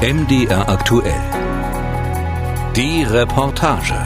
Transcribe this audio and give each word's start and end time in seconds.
MDR 0.00 0.68
aktuell. 0.68 1.12
Die 2.76 3.02
Reportage. 3.02 3.96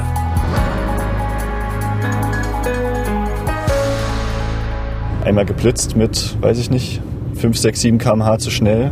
Einmal 5.22 5.44
geblitzt 5.44 5.94
mit, 5.94 6.40
weiß 6.40 6.58
ich 6.60 6.70
nicht, 6.70 7.02
5, 7.34 7.58
6, 7.58 7.80
7 7.82 7.98
km/h 7.98 8.38
zu 8.38 8.50
schnell. 8.50 8.90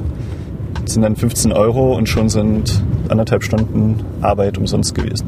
Das 0.85 0.92
sind 0.92 1.01
dann 1.01 1.17
15 1.17 1.53
Euro 1.53 1.97
und 1.97 2.06
schon 2.06 2.28
sind 2.28 2.85
anderthalb 3.08 3.44
Stunden 3.44 4.04
Arbeit 4.21 4.58
umsonst 4.58 4.94
gewesen. 4.94 5.26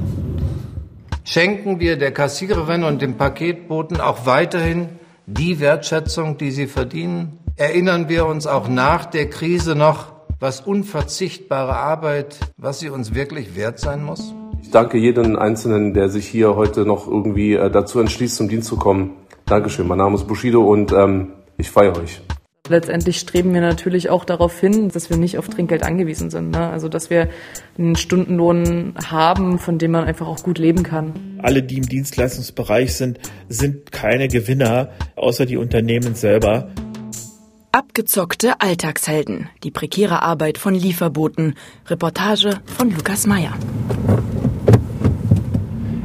Schenken 1.25 1.80
wir 1.80 1.96
der 1.96 2.12
Kassiererin 2.12 2.84
und 2.84 3.00
dem 3.00 3.16
Paketboten 3.16 3.98
auch 3.98 4.27
weiterhin 4.27 4.91
die 5.25 5.59
Wertschätzung, 5.59 6.36
die 6.36 6.50
sie 6.50 6.66
verdienen? 6.66 7.39
Erinnern 7.57 8.11
wir 8.11 8.27
uns 8.27 8.46
auch 8.46 8.68
nach 8.68 9.07
der 9.07 9.30
Krise 9.30 9.75
noch, 9.75 10.12
was 10.43 10.61
unverzichtbare 10.61 11.77
Arbeit, 11.77 12.41
was 12.57 12.81
sie 12.81 12.89
uns 12.89 13.14
wirklich 13.14 13.55
wert 13.55 13.79
sein 13.79 14.03
muss? 14.03 14.35
Ich 14.61 14.71
danke 14.71 14.99
jedem 14.99 15.37
Einzelnen, 15.39 15.95
der 15.95 16.09
sich 16.09 16.27
hier 16.27 16.57
heute 16.57 16.85
noch 16.85 17.07
irgendwie 17.07 17.55
äh, 17.55 17.71
dazu 17.71 18.00
entschließt, 18.00 18.37
zum 18.37 18.49
Dienst 18.49 18.67
zu 18.67 18.77
kommen. 18.77 19.13
Dankeschön. 19.47 19.86
Mein 19.86 19.99
Name 19.99 20.17
ist 20.17 20.27
Bushido 20.27 20.63
und 20.63 20.91
ähm, 20.91 21.29
ich 21.59 21.71
feiere 21.71 21.97
euch. 21.97 22.21
Letztendlich 22.69 23.21
streben 23.21 23.55
wir 23.55 23.61
natürlich 23.61 24.11
auch 24.11 24.25
darauf 24.25 24.59
hin, 24.59 24.89
dass 24.89 25.11
wir 25.11 25.17
nicht 25.17 25.39
auf 25.39 25.49
Trinkgeld 25.49 25.85
angewiesen 25.85 26.31
sind. 26.31 26.50
Ne? 26.50 26.69
Also 26.71 26.89
dass 26.89 27.09
wir 27.09 27.29
einen 27.79 27.95
Stundenlohn 27.95 28.95
haben, 29.11 29.61
von 29.61 29.79
dem 29.79 29.93
man 29.93 30.05
einfach 30.05 30.27
auch 30.27 30.43
gut 30.43 30.59
leben 30.59 30.83
kann. 30.83 31.39
Alle, 31.41 31.63
die 31.63 31.77
im 31.77 31.89
Dienstleistungsbereich 31.89 32.95
sind, 32.95 33.20
sind 33.48 33.92
keine 33.92 34.27
Gewinner, 34.27 34.91
außer 35.14 35.47
die 35.47 35.56
Unternehmen 35.56 36.17
selber. 36.17 36.69
Abgezockte 37.75 38.61
Alltagshelden. 38.61 39.48
Die 39.64 39.70
prekäre 39.70 40.20
Arbeit 40.20 40.58
von 40.58 40.75
Lieferboten. 40.75 41.55
Reportage 41.86 42.50
von 42.67 42.91
Lukas 42.91 43.27
Meyer. 43.27 43.55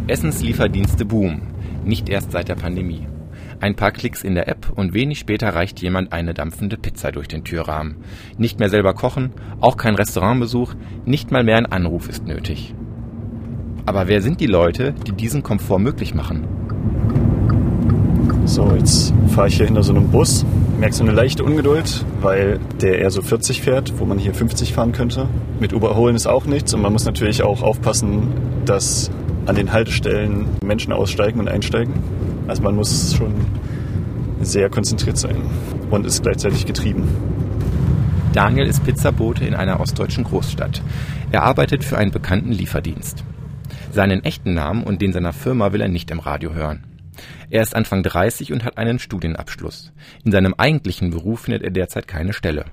Essenslieferdienste 0.08 1.04
boomen. 1.04 1.42
Nicht 1.84 2.08
erst 2.08 2.32
seit 2.32 2.48
der 2.48 2.56
Pandemie. 2.56 3.06
Ein 3.60 3.76
paar 3.76 3.92
Klicks 3.92 4.24
in 4.24 4.36
der 4.36 4.48
App 4.48 4.72
und 4.78 4.94
wenig 4.94 5.20
später 5.20 5.50
reicht 5.50 5.82
jemand 5.82 6.14
eine 6.14 6.34
dampfende 6.34 6.78
Pizza 6.78 7.12
durch 7.12 7.28
den 7.28 7.44
Türrahmen. 7.44 7.98
Nicht 8.38 8.60
mehr 8.60 8.70
selber 8.70 8.94
kochen, 8.94 9.34
auch 9.60 9.76
kein 9.76 9.96
Restaurantbesuch, 9.96 10.74
nicht 11.04 11.32
mal 11.32 11.44
mehr 11.44 11.58
ein 11.58 11.66
Anruf 11.66 12.08
ist 12.08 12.26
nötig. 12.26 12.74
Aber 13.86 14.08
wer 14.08 14.22
sind 14.22 14.40
die 14.40 14.48
Leute, 14.48 14.94
die 15.06 15.12
diesen 15.12 15.44
Komfort 15.44 15.80
möglich 15.80 16.16
machen? 16.16 16.48
So, 18.46 18.74
jetzt 18.74 19.14
fahre 19.28 19.50
ich 19.50 19.58
hier 19.58 19.66
hinter 19.66 19.84
so 19.84 19.94
einem 19.94 20.10
Bus, 20.10 20.46
merke 20.78 20.96
so 20.96 21.04
eine 21.04 21.12
leichte 21.12 21.44
Ungeduld, 21.44 22.06
weil 22.22 22.60
der 22.82 23.00
eher 23.00 23.12
so 23.12 23.22
40 23.22 23.62
fährt, 23.62 23.94
wo 23.98 24.06
man 24.06 24.20
hier 24.20 24.34
50 24.34 24.74
fahren 24.74 24.92
könnte. 24.92 25.28
Mit 25.60 25.72
Überholen 25.72 26.16
ist 26.16 26.28
auch 26.28 26.46
nichts 26.46 26.74
und 26.74 26.82
man 26.82 26.94
muss 26.94 27.06
natürlich 27.06 27.44
auch 27.44 27.62
aufpassen, 27.64 28.34
dass 28.66 29.10
an 29.48 29.56
den 29.56 29.72
Haltestellen 29.72 30.46
Menschen 30.64 30.94
aussteigen 30.94 31.40
und 31.40 31.48
einsteigen. 31.48 31.94
Also 32.48 32.62
man 32.62 32.76
muss 32.76 33.16
schon 33.16 33.34
sehr 34.42 34.70
konzentriert 34.70 35.18
sein 35.18 35.38
und 35.90 36.06
ist 36.06 36.22
gleichzeitig 36.22 36.66
getrieben. 36.66 37.08
Daniel 38.34 38.68
ist 38.68 38.84
Pizzabote 38.84 39.46
in 39.46 39.56
einer 39.56 39.80
ostdeutschen 39.80 40.26
Großstadt. 40.26 40.82
Er 41.32 41.44
arbeitet 41.44 41.84
für 41.84 41.98
einen 41.98 42.12
bekannten 42.12 42.52
Lieferdienst. 42.52 43.24
Seinen 43.92 44.24
echten 44.24 44.54
Namen 44.54 44.84
und 44.84 45.02
den 45.02 45.12
seiner 45.12 45.34
Firma 45.34 45.74
will 45.74 45.82
er 45.82 45.88
nicht 45.88 46.12
im 46.12 46.20
Radio 46.20 46.54
hören. 46.54 46.87
Er 47.50 47.64
ist 47.64 47.76
Anfang 47.76 48.04
30 48.04 48.54
und 48.54 48.64
hat 48.64 48.78
einen 48.78 49.00
Studienabschluss. 49.00 49.94
In 50.24 50.32
seinem 50.32 50.54
eigentlichen 50.58 51.12
Beruf 51.12 51.42
findet 51.42 51.64
er 51.64 51.72
derzeit 51.72 52.08
keine 52.08 52.34
Stelle. 52.34 52.66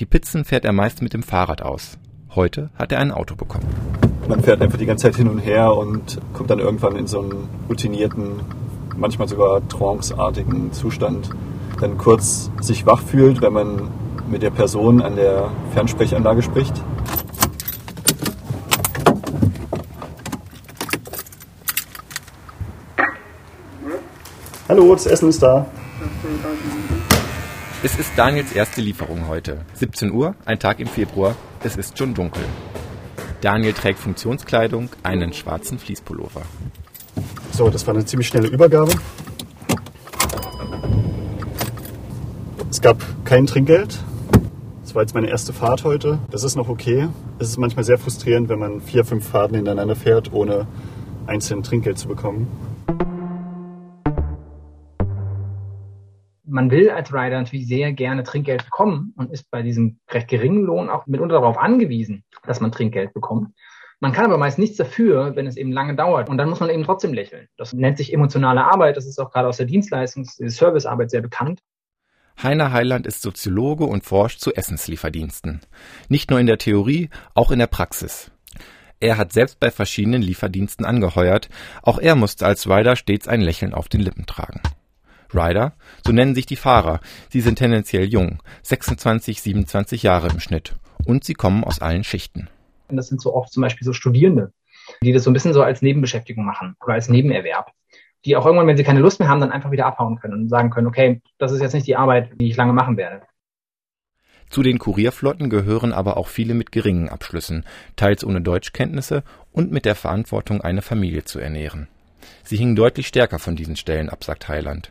Die 0.00 0.06
Pizzen 0.06 0.44
fährt 0.44 0.64
er 0.64 0.72
meist 0.72 1.02
mit 1.02 1.14
dem 1.14 1.22
Fahrrad 1.22 1.62
aus. 1.62 1.98
Heute 2.34 2.70
hat 2.74 2.92
er 2.92 2.98
ein 2.98 3.12
Auto 3.12 3.34
bekommen. 3.34 3.66
Man 4.28 4.42
fährt 4.42 4.62
einfach 4.62 4.78
die 4.78 4.86
ganze 4.86 5.04
Zeit 5.04 5.16
hin 5.16 5.28
und 5.28 5.38
her 5.38 5.74
und 5.74 6.20
kommt 6.32 6.50
dann 6.50 6.58
irgendwann 6.58 6.96
in 6.96 7.06
so 7.06 7.20
einen 7.20 7.48
routinierten 7.68 8.40
manchmal 8.96 9.28
sogar 9.28 9.66
tranceartigen 9.68 10.72
Zustand 10.72 11.30
dann 11.80 11.98
kurz 11.98 12.50
sich 12.60 12.86
wach 12.86 13.02
fühlt, 13.02 13.42
wenn 13.42 13.52
man 13.52 13.88
mit 14.30 14.42
der 14.42 14.50
Person 14.50 15.02
an 15.02 15.16
der 15.16 15.50
Fernsprechanlage 15.74 16.42
spricht. 16.42 16.74
Hallo, 24.72 24.94
das 24.94 25.04
Essen 25.04 25.28
ist 25.28 25.42
da. 25.42 25.66
Es 27.82 27.98
ist 27.98 28.10
Daniels 28.16 28.52
erste 28.52 28.80
Lieferung 28.80 29.28
heute. 29.28 29.66
17 29.74 30.10
Uhr, 30.10 30.34
ein 30.46 30.58
Tag 30.58 30.80
im 30.80 30.86
Februar. 30.86 31.34
Es 31.62 31.76
ist 31.76 31.98
schon 31.98 32.14
dunkel. 32.14 32.42
Daniel 33.42 33.74
trägt 33.74 33.98
Funktionskleidung, 33.98 34.88
einen 35.02 35.34
schwarzen 35.34 35.78
Fließpullover. 35.78 36.40
So, 37.52 37.68
das 37.68 37.86
war 37.86 37.92
eine 37.92 38.06
ziemlich 38.06 38.28
schnelle 38.28 38.48
Übergabe. 38.48 38.92
Es 42.70 42.80
gab 42.80 42.96
kein 43.26 43.46
Trinkgeld. 43.46 43.98
Das 44.84 44.94
war 44.94 45.02
jetzt 45.02 45.12
meine 45.12 45.28
erste 45.28 45.52
Fahrt 45.52 45.84
heute. 45.84 46.18
Das 46.30 46.44
ist 46.44 46.56
noch 46.56 46.70
okay. 46.70 47.08
Es 47.38 47.50
ist 47.50 47.58
manchmal 47.58 47.84
sehr 47.84 47.98
frustrierend, 47.98 48.48
wenn 48.48 48.58
man 48.58 48.80
vier, 48.80 49.04
fünf 49.04 49.28
Fahrten 49.28 49.54
hintereinander 49.54 49.96
fährt, 49.96 50.32
ohne 50.32 50.66
einzeln 51.26 51.62
Trinkgeld 51.62 51.98
zu 51.98 52.08
bekommen. 52.08 52.71
Man 56.52 56.70
will 56.70 56.90
als 56.90 57.14
Rider 57.14 57.40
natürlich 57.40 57.66
sehr 57.66 57.94
gerne 57.94 58.24
Trinkgeld 58.24 58.64
bekommen 58.66 59.14
und 59.16 59.32
ist 59.32 59.50
bei 59.50 59.62
diesem 59.62 60.00
recht 60.10 60.28
geringen 60.28 60.64
Lohn 60.64 60.90
auch 60.90 61.06
mitunter 61.06 61.36
darauf 61.36 61.56
angewiesen, 61.56 62.24
dass 62.44 62.60
man 62.60 62.70
Trinkgeld 62.70 63.14
bekommt. 63.14 63.54
Man 64.00 64.12
kann 64.12 64.26
aber 64.26 64.36
meist 64.36 64.58
nichts 64.58 64.76
dafür, 64.76 65.34
wenn 65.34 65.46
es 65.46 65.56
eben 65.56 65.72
lange 65.72 65.96
dauert. 65.96 66.28
Und 66.28 66.36
dann 66.36 66.50
muss 66.50 66.60
man 66.60 66.68
eben 66.68 66.84
trotzdem 66.84 67.14
lächeln. 67.14 67.48
Das 67.56 67.72
nennt 67.72 67.96
sich 67.96 68.12
emotionale 68.12 68.64
Arbeit. 68.64 68.98
Das 68.98 69.06
ist 69.06 69.18
auch 69.18 69.30
gerade 69.30 69.48
aus 69.48 69.56
der 69.56 69.66
Dienstleistungs-, 69.66 70.46
Servicearbeit 70.46 71.10
sehr 71.10 71.22
bekannt. 71.22 71.60
Heiner 72.42 72.70
Heiland 72.70 73.06
ist 73.06 73.22
Soziologe 73.22 73.84
und 73.84 74.04
forscht 74.04 74.40
zu 74.40 74.52
Essenslieferdiensten. 74.52 75.60
Nicht 76.10 76.28
nur 76.28 76.38
in 76.38 76.46
der 76.46 76.58
Theorie, 76.58 77.08
auch 77.32 77.50
in 77.50 77.60
der 77.60 77.66
Praxis. 77.66 78.30
Er 79.00 79.16
hat 79.16 79.32
selbst 79.32 79.58
bei 79.58 79.70
verschiedenen 79.70 80.20
Lieferdiensten 80.20 80.84
angeheuert. 80.84 81.48
Auch 81.82 81.98
er 81.98 82.14
musste 82.14 82.44
als 82.44 82.68
Rider 82.68 82.96
stets 82.96 83.26
ein 83.26 83.40
Lächeln 83.40 83.72
auf 83.72 83.88
den 83.88 84.02
Lippen 84.02 84.26
tragen. 84.26 84.60
Rider, 85.34 85.72
so 86.04 86.12
nennen 86.12 86.34
sich 86.34 86.46
die 86.46 86.56
Fahrer. 86.56 87.00
Sie 87.28 87.40
sind 87.40 87.56
tendenziell 87.56 88.04
jung, 88.04 88.38
26, 88.62 89.42
27 89.42 90.02
Jahre 90.02 90.28
im 90.28 90.40
Schnitt. 90.40 90.74
Und 91.04 91.24
sie 91.24 91.34
kommen 91.34 91.64
aus 91.64 91.80
allen 91.80 92.04
Schichten. 92.04 92.48
Und 92.88 92.96
das 92.96 93.08
sind 93.08 93.20
so 93.20 93.34
oft 93.34 93.52
zum 93.52 93.62
Beispiel 93.62 93.84
so 93.84 93.92
Studierende, 93.92 94.52
die 95.02 95.12
das 95.12 95.24
so 95.24 95.30
ein 95.30 95.32
bisschen 95.32 95.54
so 95.54 95.62
als 95.62 95.82
Nebenbeschäftigung 95.82 96.44
machen 96.44 96.76
oder 96.84 96.94
als 96.94 97.08
Nebenerwerb. 97.08 97.72
Die 98.24 98.36
auch 98.36 98.46
irgendwann, 98.46 98.68
wenn 98.68 98.76
sie 98.76 98.84
keine 98.84 99.00
Lust 99.00 99.18
mehr 99.18 99.28
haben, 99.28 99.40
dann 99.40 99.50
einfach 99.50 99.72
wieder 99.72 99.86
abhauen 99.86 100.18
können 100.20 100.34
und 100.34 100.48
sagen 100.48 100.70
können, 100.70 100.86
okay, 100.86 101.20
das 101.38 101.50
ist 101.52 101.60
jetzt 101.60 101.72
nicht 101.72 101.86
die 101.86 101.96
Arbeit, 101.96 102.30
die 102.40 102.48
ich 102.48 102.56
lange 102.56 102.72
machen 102.72 102.96
werde. 102.96 103.22
Zu 104.52 104.62
den 104.62 104.78
Kurierflotten 104.78 105.48
gehören 105.48 105.94
aber 105.94 106.18
auch 106.18 106.28
viele 106.28 106.52
mit 106.52 106.72
geringen 106.72 107.08
Abschlüssen, 107.08 107.64
teils 107.96 108.22
ohne 108.22 108.42
Deutschkenntnisse 108.42 109.24
und 109.50 109.72
mit 109.72 109.86
der 109.86 109.94
Verantwortung, 109.94 110.60
eine 110.60 110.82
Familie 110.82 111.24
zu 111.24 111.38
ernähren. 111.38 111.88
Sie 112.44 112.58
hingen 112.58 112.76
deutlich 112.76 113.06
stärker 113.06 113.38
von 113.38 113.56
diesen 113.56 113.76
Stellen 113.76 114.10
ab, 114.10 114.22
sagt 114.22 114.48
Heiland. 114.48 114.90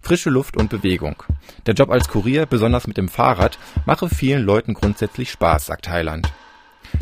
Frische 0.00 0.30
Luft 0.30 0.56
und 0.56 0.70
Bewegung. 0.70 1.22
Der 1.66 1.74
Job 1.74 1.90
als 1.90 2.08
Kurier, 2.08 2.46
besonders 2.46 2.86
mit 2.86 2.96
dem 2.96 3.08
Fahrrad, 3.08 3.58
mache 3.86 4.08
vielen 4.08 4.42
Leuten 4.42 4.74
grundsätzlich 4.74 5.30
Spaß, 5.30 5.66
sagt 5.66 5.88
Heiland. 5.88 6.32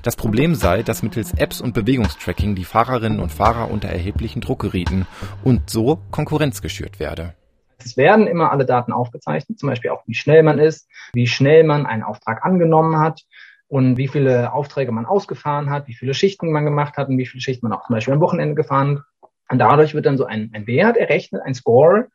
Das 0.02 0.16
Problem 0.16 0.54
sei, 0.54 0.82
dass 0.82 1.02
mittels 1.02 1.32
Apps 1.32 1.60
und 1.60 1.72
Bewegungstracking 1.72 2.54
die 2.54 2.64
Fahrerinnen 2.64 3.20
und 3.20 3.32
Fahrer 3.32 3.70
unter 3.70 3.88
erheblichen 3.88 4.40
Druck 4.40 4.60
gerieten 4.60 5.06
und 5.42 5.70
so 5.70 6.00
Konkurrenz 6.10 6.60
geschürt 6.60 7.00
werde. 7.00 7.34
Es 7.78 7.96
werden 7.96 8.26
immer 8.26 8.50
alle 8.50 8.66
Daten 8.66 8.92
aufgezeichnet, 8.92 9.58
zum 9.58 9.68
Beispiel 9.68 9.90
auch 9.90 10.02
wie 10.06 10.14
schnell 10.14 10.42
man 10.42 10.58
ist, 10.58 10.88
wie 11.12 11.26
schnell 11.26 11.64
man 11.64 11.86
einen 11.86 12.02
Auftrag 12.02 12.44
angenommen 12.44 12.98
hat 12.98 13.22
und 13.68 13.96
wie 13.96 14.08
viele 14.08 14.52
Aufträge 14.52 14.92
man 14.92 15.06
ausgefahren 15.06 15.70
hat, 15.70 15.86
wie 15.86 15.94
viele 15.94 16.14
Schichten 16.14 16.50
man 16.50 16.64
gemacht 16.64 16.96
hat 16.96 17.08
und 17.08 17.16
wie 17.18 17.26
viele 17.26 17.40
Schichten 17.40 17.68
man 17.68 17.78
auch 17.78 17.86
zum 17.86 17.94
Beispiel 17.94 18.14
am 18.14 18.20
Wochenende 18.20 18.56
gefahren 18.56 18.98
hat. 18.98 19.30
Und 19.50 19.58
dadurch 19.58 19.94
wird 19.94 20.04
dann 20.04 20.18
so 20.18 20.26
ein, 20.26 20.50
ein 20.52 20.66
Wert 20.66 20.96
errechnet, 20.96 21.40
ein 21.42 21.54
Score, 21.54 22.08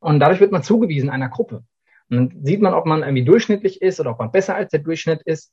und 0.00 0.20
dadurch 0.20 0.40
wird 0.40 0.52
man 0.52 0.62
zugewiesen 0.62 1.10
einer 1.10 1.28
Gruppe. 1.28 1.64
Und 2.08 2.16
dann 2.16 2.44
sieht 2.44 2.60
man, 2.60 2.74
ob 2.74 2.86
man 2.86 3.02
irgendwie 3.02 3.24
durchschnittlich 3.24 3.82
ist 3.82 4.00
oder 4.00 4.12
ob 4.12 4.18
man 4.18 4.30
besser 4.30 4.54
als 4.54 4.70
der 4.70 4.80
Durchschnitt 4.80 5.22
ist. 5.24 5.52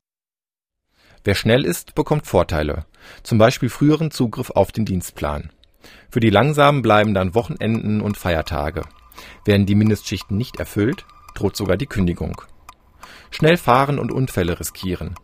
Wer 1.24 1.36
schnell 1.36 1.66
ist, 1.66 1.96
bekommt 1.96 2.28
Vorteile, 2.28 2.86
zum 3.24 3.38
Beispiel 3.38 3.70
früheren 3.70 4.12
Zugriff 4.12 4.52
auf 4.52 4.72
den 4.72 4.86
Dienstplan. 4.86 5.52
Für 6.10 6.20
die 6.20 6.30
Langsamen 6.30 6.82
bleiben 6.82 7.14
dann 7.14 7.34
Wochenenden 7.34 8.02
und 8.02 8.18
Feiertage. 8.18 8.84
Werden 9.46 9.66
die 9.66 9.76
Mindestschichten 9.76 10.38
nicht 10.38 10.60
erfüllt, 10.60 11.06
droht 11.34 11.56
sogar 11.56 11.78
die 11.78 11.88
Kündigung. 11.88 12.42
Schnell 13.32 13.58
fahren 13.58 14.00
und 14.00 14.12
Unfälle 14.12 14.60
riskieren. 14.60 15.16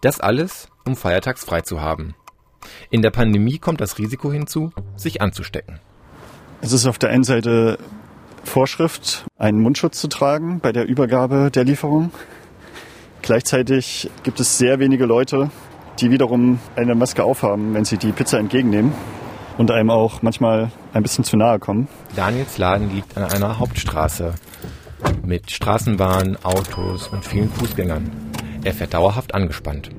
Das 0.00 0.20
alles, 0.20 0.68
um 0.84 0.96
feiertags 0.96 1.44
frei 1.44 1.60
zu 1.60 1.80
haben. 1.80 2.14
In 2.90 3.02
der 3.02 3.10
Pandemie 3.10 3.58
kommt 3.58 3.80
das 3.80 3.98
Risiko 3.98 4.32
hinzu, 4.32 4.72
sich 4.96 5.20
anzustecken. 5.20 5.80
Es 6.60 6.72
ist 6.72 6.86
auf 6.86 6.98
der 6.98 7.10
einen 7.10 7.24
Seite 7.24 7.78
Vorschrift, 8.44 9.24
einen 9.38 9.60
Mundschutz 9.60 10.00
zu 10.00 10.08
tragen 10.08 10.60
bei 10.60 10.72
der 10.72 10.86
Übergabe 10.86 11.50
der 11.50 11.64
Lieferung. 11.64 12.10
Gleichzeitig 13.22 14.10
gibt 14.22 14.40
es 14.40 14.58
sehr 14.58 14.78
wenige 14.78 15.06
Leute, 15.06 15.50
die 16.00 16.10
wiederum 16.10 16.58
eine 16.76 16.94
Maske 16.94 17.24
aufhaben, 17.24 17.74
wenn 17.74 17.84
sie 17.84 17.96
die 17.96 18.12
Pizza 18.12 18.38
entgegennehmen 18.38 18.92
und 19.58 19.70
einem 19.70 19.90
auch 19.90 20.22
manchmal 20.22 20.70
ein 20.92 21.02
bisschen 21.02 21.24
zu 21.24 21.36
nahe 21.36 21.58
kommen. 21.58 21.88
Daniels 22.16 22.58
Laden 22.58 22.90
liegt 22.90 23.16
an 23.16 23.24
einer 23.24 23.58
Hauptstraße 23.58 24.34
mit 25.24 25.50
Straßenbahnen, 25.50 26.36
Autos 26.44 27.08
und 27.08 27.24
vielen 27.24 27.50
Fußgängern. 27.50 28.10
Er 28.64 28.74
fährt 28.74 28.94
dauerhaft 28.94 29.34
angespannt. 29.34 29.90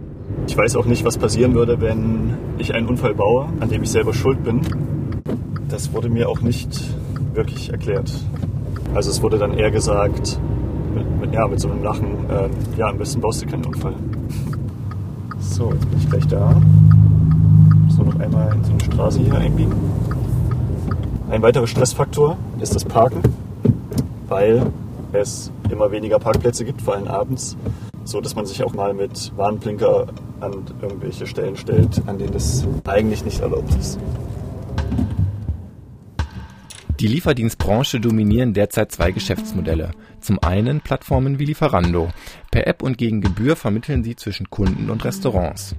Ich 0.48 0.58
weiß 0.58 0.76
auch 0.76 0.86
nicht, 0.86 1.06
was 1.06 1.18
passieren 1.18 1.54
würde, 1.54 1.80
wenn 1.82 2.38
ich 2.58 2.74
einen 2.74 2.88
Unfall 2.88 3.14
baue, 3.14 3.48
an 3.60 3.70
dem 3.70 3.84
ich 3.84 3.92
selber 3.92 4.14
schuld 4.14 4.44
bin. 4.44 4.62
Das 5.70 5.94
wurde 5.94 6.10
mir 6.10 6.30
auch 6.30 6.42
nicht 6.42 6.82
wirklich 7.34 7.70
erklärt. 7.72 8.12
Also 8.94 9.10
es 9.10 9.22
wurde 9.22 9.38
dann 9.38 9.54
eher 9.54 9.72
gesagt, 9.72 10.40
mit, 10.94 11.22
mit 11.22 11.34
ja, 11.34 11.48
mit 11.48 11.60
so 11.60 11.70
einem 11.70 11.84
Lachen, 11.84 12.30
äh, 12.30 12.50
ja, 12.78 12.90
am 12.90 12.98
besten 12.98 13.22
baust 13.22 13.42
du 13.42 13.48
keinen 13.48 13.66
Unfall. 13.66 13.94
So, 15.40 15.72
jetzt 15.72 15.90
bin 15.90 16.00
ich 16.00 16.10
gleich 16.10 16.28
da. 16.28 16.62
So, 17.90 18.04
noch 18.04 18.20
einmal 18.20 18.54
in 18.54 18.64
so 18.64 18.72
eine 18.72 18.84
Straße 18.84 19.20
hier 19.20 19.36
einbiegen. 19.36 19.74
Ein 21.30 21.42
weiterer 21.42 21.68
Stressfaktor 21.68 22.38
ist 22.60 22.76
das 22.76 22.86
Parken, 22.86 23.22
weil 24.28 24.68
es 25.14 25.52
immer 25.70 25.92
weniger 25.92 26.20
Parkplätze 26.20 26.66
gibt, 26.66 26.82
vor 26.82 26.96
allem 26.96 27.08
abends, 27.08 27.58
so 28.04 28.22
dass 28.22 28.36
man 28.36 28.46
sich 28.46 28.64
auch 28.64 28.74
mal 28.74 28.94
mit 28.94 29.32
Warnblinker 29.36 30.08
an 30.42 30.54
irgendwelche 30.82 31.26
Stellen 31.26 31.56
stellt, 31.56 32.02
an 32.06 32.18
denen 32.18 32.34
das 32.34 32.66
eigentlich 32.86 33.24
nicht 33.26 33.42
erlaubt 33.42 33.74
ist. 33.80 34.00
Die 37.04 37.10
Lieferdienstbranche 37.10 38.00
dominieren 38.00 38.54
derzeit 38.54 38.94
zwei 38.94 39.12
Geschäftsmodelle. 39.12 39.92
Zum 40.22 40.42
einen 40.42 40.80
Plattformen 40.80 41.38
wie 41.38 41.44
Lieferando. 41.44 42.14
Per 42.50 42.66
App 42.66 42.82
und 42.82 42.98
gegen 42.98 43.20
Gebühr 43.20 43.58
vermitteln 43.58 44.06
sie 44.06 44.16
zwischen 44.16 44.50
Kunden 44.50 44.90
und 44.90 45.04
Restaurants. 45.04 45.76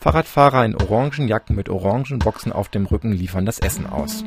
Fahrradfahrer 0.00 0.64
in 0.64 0.74
orangen 0.74 1.28
Jacken 1.28 1.54
mit 1.54 1.68
orangen 1.68 2.18
Boxen 2.18 2.50
auf 2.50 2.68
dem 2.68 2.86
Rücken 2.86 3.12
liefern 3.12 3.46
das 3.46 3.60
Essen 3.60 3.86
aus. 3.86 4.24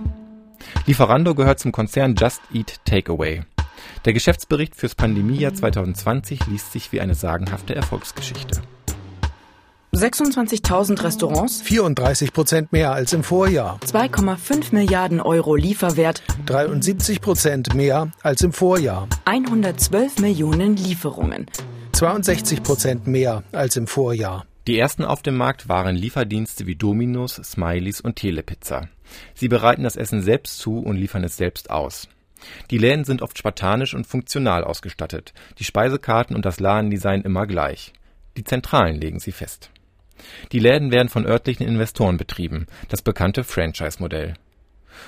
Lieferando 0.86 1.36
gehört 1.36 1.59
zum 1.59 1.74
Konzern 1.74 2.15
Just 2.18 2.39
Eat 2.53 2.80
Takeaway. 2.86 3.42
Der 4.06 4.13
Geschäftsbericht 4.13 4.77
fürs 4.77 4.95
Pandemiejahr 4.95 5.56
2020 5.56 6.48
liest 6.48 6.71
sich 6.71 6.94
wie 6.94 7.01
eine 7.01 7.15
sagenhafte 7.15 7.75
Erfolgsgeschichte. 7.75 8.62
26.000 9.98 11.04
Restaurants, 11.04 11.60
34 11.64 12.32
Prozent 12.32 12.72
mehr 12.72 12.92
als 12.92 13.14
im 13.14 13.24
Vorjahr, 13.24 13.80
2,5 13.84 14.72
Milliarden 14.72 15.20
Euro 15.20 15.56
Lieferwert, 15.56 16.22
73 16.46 17.20
Prozent 17.20 17.74
mehr 17.74 18.12
als 18.22 18.44
im 18.44 18.54
Vorjahr, 18.54 19.08
112 19.26 20.20
Millionen 20.20 20.78
Lieferungen, 20.78 21.48
62 21.94 22.62
Prozent 22.62 23.08
mehr 23.08 23.42
als 23.52 23.76
im 23.76 23.88
Vorjahr. 23.88 24.46
Die 24.68 24.78
ersten 24.78 25.04
auf 25.04 25.24
dem 25.24 25.36
Markt 25.36 25.68
waren 25.68 25.96
Lieferdienste 25.96 26.68
wie 26.68 26.76
Domino's, 26.76 27.42
Smileys 27.44 28.00
und 28.00 28.18
Telepizza. 28.18 28.90
Sie 29.34 29.48
bereiten 29.48 29.82
das 29.82 29.96
Essen 29.96 30.22
selbst 30.22 30.60
zu 30.60 30.78
und 30.78 30.98
liefern 30.98 31.24
es 31.24 31.38
selbst 31.38 31.72
aus. 31.72 32.08
Die 32.70 32.78
Läden 32.78 33.04
sind 33.04 33.24
oft 33.24 33.36
spartanisch 33.36 33.96
und 33.96 34.06
funktional 34.06 34.64
ausgestattet, 34.64 35.34
die 35.58 35.64
Speisekarten 35.64 36.36
und 36.36 36.46
das 36.46 36.60
Ladendesign 36.60 37.24
immer 37.24 37.48
gleich. 37.48 37.94
Die 38.36 38.44
Zentralen 38.44 39.02
legen 39.02 39.20
sie 39.20 39.32
fest. 39.32 39.72
Die 40.52 40.60
Läden 40.60 40.92
werden 40.92 41.10
von 41.10 41.25
örtlichen 41.25 41.68
Investoren 41.68 42.18
betrieben, 42.18 42.68
das 42.90 43.02
bekannte 43.02 43.44
Franchise-Modell. 43.44 44.36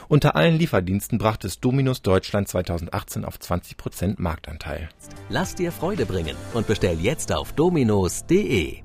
Unter 0.07 0.35
allen 0.35 0.57
Lieferdiensten 0.57 1.17
brachte 1.17 1.47
es 1.47 1.59
Dominos 1.59 2.01
Deutschland 2.01 2.47
2018 2.47 3.25
auf 3.25 3.39
20 3.39 3.77
Prozent 3.77 4.19
Marktanteil. 4.19 4.89
Lass 5.29 5.55
dir 5.55 5.71
Freude 5.71 6.05
bringen 6.05 6.35
und 6.53 6.67
bestell 6.67 6.99
jetzt 6.99 7.33
auf 7.33 7.53
dominos.de. 7.53 8.77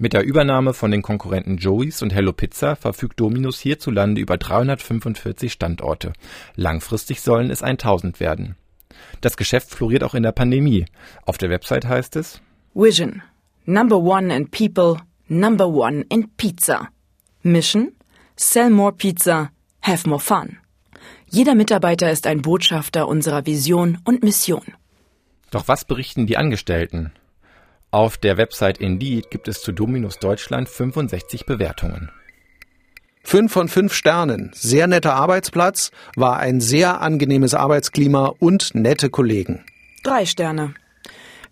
Mit 0.00 0.12
der 0.12 0.22
Übernahme 0.24 0.74
von 0.74 0.92
den 0.92 1.02
Konkurrenten 1.02 1.56
Joey's 1.56 2.02
und 2.02 2.14
Hello 2.14 2.32
Pizza 2.32 2.76
verfügt 2.76 3.18
Dominos 3.18 3.58
hierzulande 3.58 4.20
über 4.20 4.36
345 4.36 5.52
Standorte. 5.52 6.12
Langfristig 6.54 7.20
sollen 7.20 7.50
es 7.50 7.64
1000 7.64 8.20
werden. 8.20 8.54
Das 9.20 9.36
Geschäft 9.36 9.70
floriert 9.70 10.04
auch 10.04 10.14
in 10.14 10.22
der 10.22 10.32
Pandemie. 10.32 10.84
Auf 11.26 11.36
der 11.36 11.50
Website 11.50 11.86
heißt 11.86 12.14
es 12.14 12.40
Vision. 12.74 13.22
Number 13.64 13.98
one 13.98 14.34
in 14.34 14.48
people, 14.48 15.00
number 15.28 15.66
one 15.66 16.04
in 16.10 16.28
pizza. 16.36 16.88
Mission? 17.42 17.92
Sell 18.36 18.70
more 18.70 18.92
pizza, 18.92 19.50
have 19.80 20.08
more 20.08 20.20
fun. 20.20 20.58
Jeder 21.30 21.54
Mitarbeiter 21.54 22.10
ist 22.10 22.26
ein 22.26 22.42
Botschafter 22.42 23.06
unserer 23.06 23.44
Vision 23.46 23.98
und 24.04 24.22
Mission. 24.22 24.62
Doch 25.50 25.68
was 25.68 25.84
berichten 25.84 26.26
die 26.26 26.36
Angestellten? 26.36 27.12
Auf 27.90 28.16
der 28.18 28.36
Website 28.36 28.78
Indeed 28.78 29.30
gibt 29.30 29.48
es 29.48 29.62
zu 29.62 29.72
Dominos 29.72 30.18
Deutschland 30.18 30.68
65 30.68 31.46
Bewertungen. 31.46 32.10
Fünf 33.22 33.52
von 33.52 33.68
fünf 33.68 33.92
Sternen, 33.92 34.50
sehr 34.54 34.86
netter 34.86 35.14
Arbeitsplatz, 35.14 35.90
war 36.16 36.38
ein 36.38 36.60
sehr 36.60 37.00
angenehmes 37.00 37.54
Arbeitsklima 37.54 38.32
und 38.38 38.74
nette 38.74 39.10
Kollegen. 39.10 39.64
Drei 40.02 40.24
Sterne. 40.24 40.74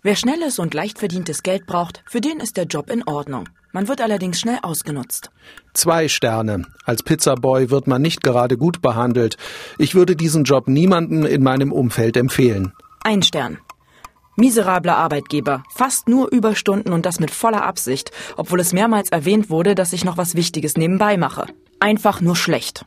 Wer 0.01 0.15
schnelles 0.15 0.57
und 0.57 0.73
leicht 0.73 0.99
verdientes 0.99 1.43
Geld 1.43 1.65
braucht, 1.65 2.03
für 2.07 2.21
den 2.21 2.39
ist 2.39 2.57
der 2.57 2.65
Job 2.65 2.89
in 2.89 3.03
Ordnung. 3.03 3.49
Man 3.77 3.87
wird 3.87 4.01
allerdings 4.01 4.39
schnell 4.39 4.57
ausgenutzt. 4.63 5.29
Zwei 5.75 6.07
Sterne. 6.07 6.65
Als 6.85 7.03
Pizzaboy 7.03 7.69
wird 7.69 7.85
man 7.85 8.01
nicht 8.01 8.23
gerade 8.23 8.57
gut 8.57 8.81
behandelt. 8.81 9.37
Ich 9.77 9.93
würde 9.93 10.15
diesen 10.15 10.45
Job 10.45 10.67
niemandem 10.67 11.27
in 11.27 11.43
meinem 11.43 11.71
Umfeld 11.71 12.17
empfehlen. 12.17 12.73
Ein 13.03 13.21
Stern. 13.21 13.59
Miserabler 14.35 14.97
Arbeitgeber, 14.97 15.61
fast 15.71 16.09
nur 16.09 16.31
Überstunden 16.31 16.91
und 16.91 17.05
das 17.05 17.19
mit 17.19 17.29
voller 17.29 17.63
Absicht, 17.67 18.09
obwohl 18.35 18.61
es 18.61 18.73
mehrmals 18.73 19.09
erwähnt 19.11 19.51
wurde, 19.51 19.75
dass 19.75 19.93
ich 19.93 20.03
noch 20.03 20.17
was 20.17 20.33
Wichtiges 20.33 20.75
nebenbei 20.75 21.15
mache. 21.15 21.45
Einfach 21.79 22.19
nur 22.19 22.35
schlecht. 22.35 22.83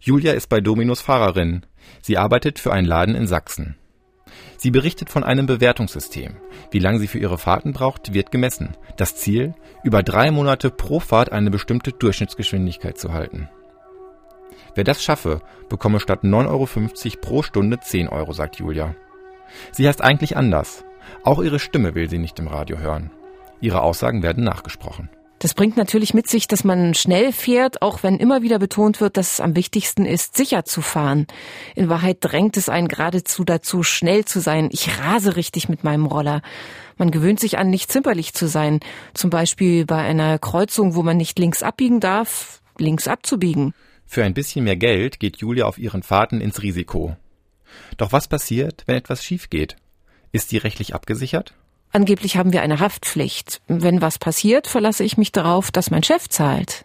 Julia 0.00 0.32
ist 0.32 0.48
bei 0.48 0.60
Dominos 0.60 1.00
Fahrerin. 1.00 1.64
Sie 2.02 2.18
arbeitet 2.18 2.58
für 2.58 2.72
einen 2.72 2.88
Laden 2.88 3.14
in 3.14 3.28
Sachsen. 3.28 3.76
Sie 4.58 4.70
berichtet 4.70 5.10
von 5.10 5.24
einem 5.24 5.46
Bewertungssystem. 5.46 6.36
Wie 6.70 6.78
lange 6.78 6.98
sie 6.98 7.08
für 7.08 7.18
ihre 7.18 7.38
Fahrten 7.38 7.72
braucht, 7.72 8.14
wird 8.14 8.30
gemessen. 8.30 8.76
Das 8.96 9.16
Ziel, 9.16 9.54
über 9.84 10.02
drei 10.02 10.30
Monate 10.30 10.70
pro 10.70 11.00
Fahrt 11.00 11.32
eine 11.32 11.50
bestimmte 11.50 11.92
Durchschnittsgeschwindigkeit 11.92 12.98
zu 12.98 13.12
halten. 13.12 13.48
Wer 14.74 14.84
das 14.84 15.02
schaffe, 15.02 15.40
bekomme 15.68 16.00
statt 16.00 16.22
9,50 16.22 16.46
Euro 16.48 17.20
pro 17.20 17.42
Stunde 17.42 17.80
10 17.80 18.08
Euro, 18.08 18.32
sagt 18.32 18.56
Julia. 18.56 18.94
Sie 19.72 19.86
heißt 19.86 20.02
eigentlich 20.02 20.36
anders. 20.36 20.84
Auch 21.22 21.42
ihre 21.42 21.58
Stimme 21.58 21.94
will 21.94 22.10
sie 22.10 22.18
nicht 22.18 22.38
im 22.38 22.48
Radio 22.48 22.78
hören. 22.78 23.10
Ihre 23.60 23.82
Aussagen 23.82 24.22
werden 24.22 24.44
nachgesprochen. 24.44 25.08
Das 25.38 25.52
bringt 25.52 25.76
natürlich 25.76 26.14
mit 26.14 26.28
sich, 26.28 26.48
dass 26.48 26.64
man 26.64 26.94
schnell 26.94 27.30
fährt, 27.30 27.82
auch 27.82 28.02
wenn 28.02 28.16
immer 28.16 28.40
wieder 28.40 28.58
betont 28.58 29.02
wird, 29.02 29.18
dass 29.18 29.34
es 29.34 29.40
am 29.40 29.54
wichtigsten 29.54 30.06
ist, 30.06 30.34
sicher 30.34 30.64
zu 30.64 30.80
fahren. 30.80 31.26
In 31.74 31.90
Wahrheit 31.90 32.18
drängt 32.20 32.56
es 32.56 32.70
einen 32.70 32.88
geradezu 32.88 33.44
dazu, 33.44 33.82
schnell 33.82 34.24
zu 34.24 34.40
sein. 34.40 34.70
Ich 34.72 34.98
rase 34.98 35.36
richtig 35.36 35.68
mit 35.68 35.84
meinem 35.84 36.06
Roller. 36.06 36.40
Man 36.96 37.10
gewöhnt 37.10 37.38
sich 37.38 37.58
an, 37.58 37.68
nicht 37.68 37.92
zimperlich 37.92 38.32
zu 38.32 38.48
sein. 38.48 38.80
Zum 39.12 39.28
Beispiel 39.28 39.84
bei 39.84 39.98
einer 39.98 40.38
Kreuzung, 40.38 40.94
wo 40.94 41.02
man 41.02 41.18
nicht 41.18 41.38
links 41.38 41.62
abbiegen 41.62 42.00
darf, 42.00 42.62
links 42.78 43.06
abzubiegen. 43.06 43.74
Für 44.06 44.24
ein 44.24 44.34
bisschen 44.34 44.64
mehr 44.64 44.76
Geld 44.76 45.20
geht 45.20 45.36
Julia 45.36 45.66
auf 45.66 45.78
ihren 45.78 46.02
Fahrten 46.02 46.40
ins 46.40 46.62
Risiko. 46.62 47.14
Doch 47.98 48.12
was 48.12 48.26
passiert, 48.28 48.84
wenn 48.86 48.96
etwas 48.96 49.22
schief 49.22 49.50
geht? 49.50 49.76
Ist 50.32 50.48
sie 50.48 50.56
rechtlich 50.56 50.94
abgesichert? 50.94 51.54
Angeblich 51.96 52.36
haben 52.36 52.52
wir 52.52 52.60
eine 52.60 52.78
Haftpflicht. 52.80 53.62
Wenn 53.68 54.02
was 54.02 54.18
passiert, 54.18 54.66
verlasse 54.66 55.02
ich 55.02 55.16
mich 55.16 55.32
darauf, 55.32 55.70
dass 55.70 55.90
mein 55.90 56.02
Chef 56.02 56.28
zahlt. 56.28 56.84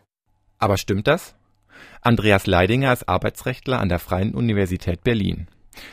Aber 0.57 0.77
stimmt 0.77 1.05
das? 1.05 1.35
Andreas 1.99 2.47
Leidinger 2.47 2.93
ist 2.93 3.09
Arbeitsrechtler 3.09 3.81
an 3.81 3.89
der 3.89 3.99
Freien 3.99 4.33
Universität 4.33 5.03
Berlin. 5.03 5.49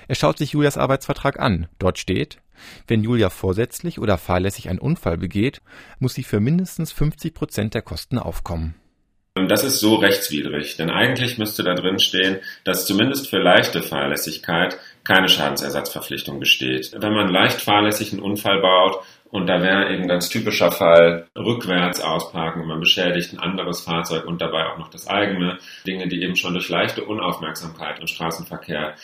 Er 0.06 0.14
schaut 0.14 0.38
sich 0.38 0.52
Julias 0.52 0.76
Arbeitsvertrag 0.76 1.40
an. 1.40 1.66
Dort 1.80 1.98
steht, 1.98 2.38
wenn 2.86 3.02
Julia 3.02 3.28
vorsätzlich 3.28 3.98
oder 3.98 4.18
fahrlässig 4.18 4.68
einen 4.68 4.78
Unfall 4.78 5.18
begeht, 5.18 5.62
muss 5.98 6.14
sie 6.14 6.22
für 6.22 6.38
mindestens 6.38 6.92
50 6.92 7.34
Prozent 7.34 7.74
der 7.74 7.82
Kosten 7.82 8.20
aufkommen. 8.20 8.76
Das 9.46 9.62
ist 9.62 9.78
so 9.78 9.96
rechtswidrig, 9.96 10.76
denn 10.76 10.90
eigentlich 10.90 11.38
müsste 11.38 11.62
da 11.62 11.74
drin 11.74 11.98
stehen, 11.98 12.38
dass 12.64 12.86
zumindest 12.86 13.28
für 13.28 13.38
leichte 13.38 13.82
Fahrlässigkeit 13.82 14.78
keine 15.08 15.28
Schadensersatzverpflichtung 15.30 16.38
besteht. 16.38 16.94
Wenn 16.94 17.14
man 17.14 17.28
leicht 17.28 17.62
fahrlässig 17.62 18.12
einen 18.12 18.20
Unfall 18.20 18.60
baut 18.60 19.00
und 19.30 19.46
da 19.46 19.62
wäre 19.62 19.90
eben 19.92 20.06
ganz 20.06 20.28
typischer 20.28 20.70
Fall 20.70 21.26
rückwärts 21.34 22.02
ausparken, 22.02 22.66
man 22.66 22.80
beschädigt 22.80 23.32
ein 23.32 23.40
anderes 23.40 23.80
Fahrzeug 23.80 24.26
und 24.26 24.42
dabei 24.42 24.66
auch 24.66 24.78
noch 24.78 24.90
das 24.90 25.08
eigene, 25.08 25.58
Dinge, 25.86 26.08
die 26.08 26.22
eben 26.22 26.36
schon 26.36 26.52
durch 26.52 26.68
leichte 26.68 27.04
Unaufmerksamkeit 27.04 27.98
im 28.00 28.06
Straßenverkehr 28.06 28.94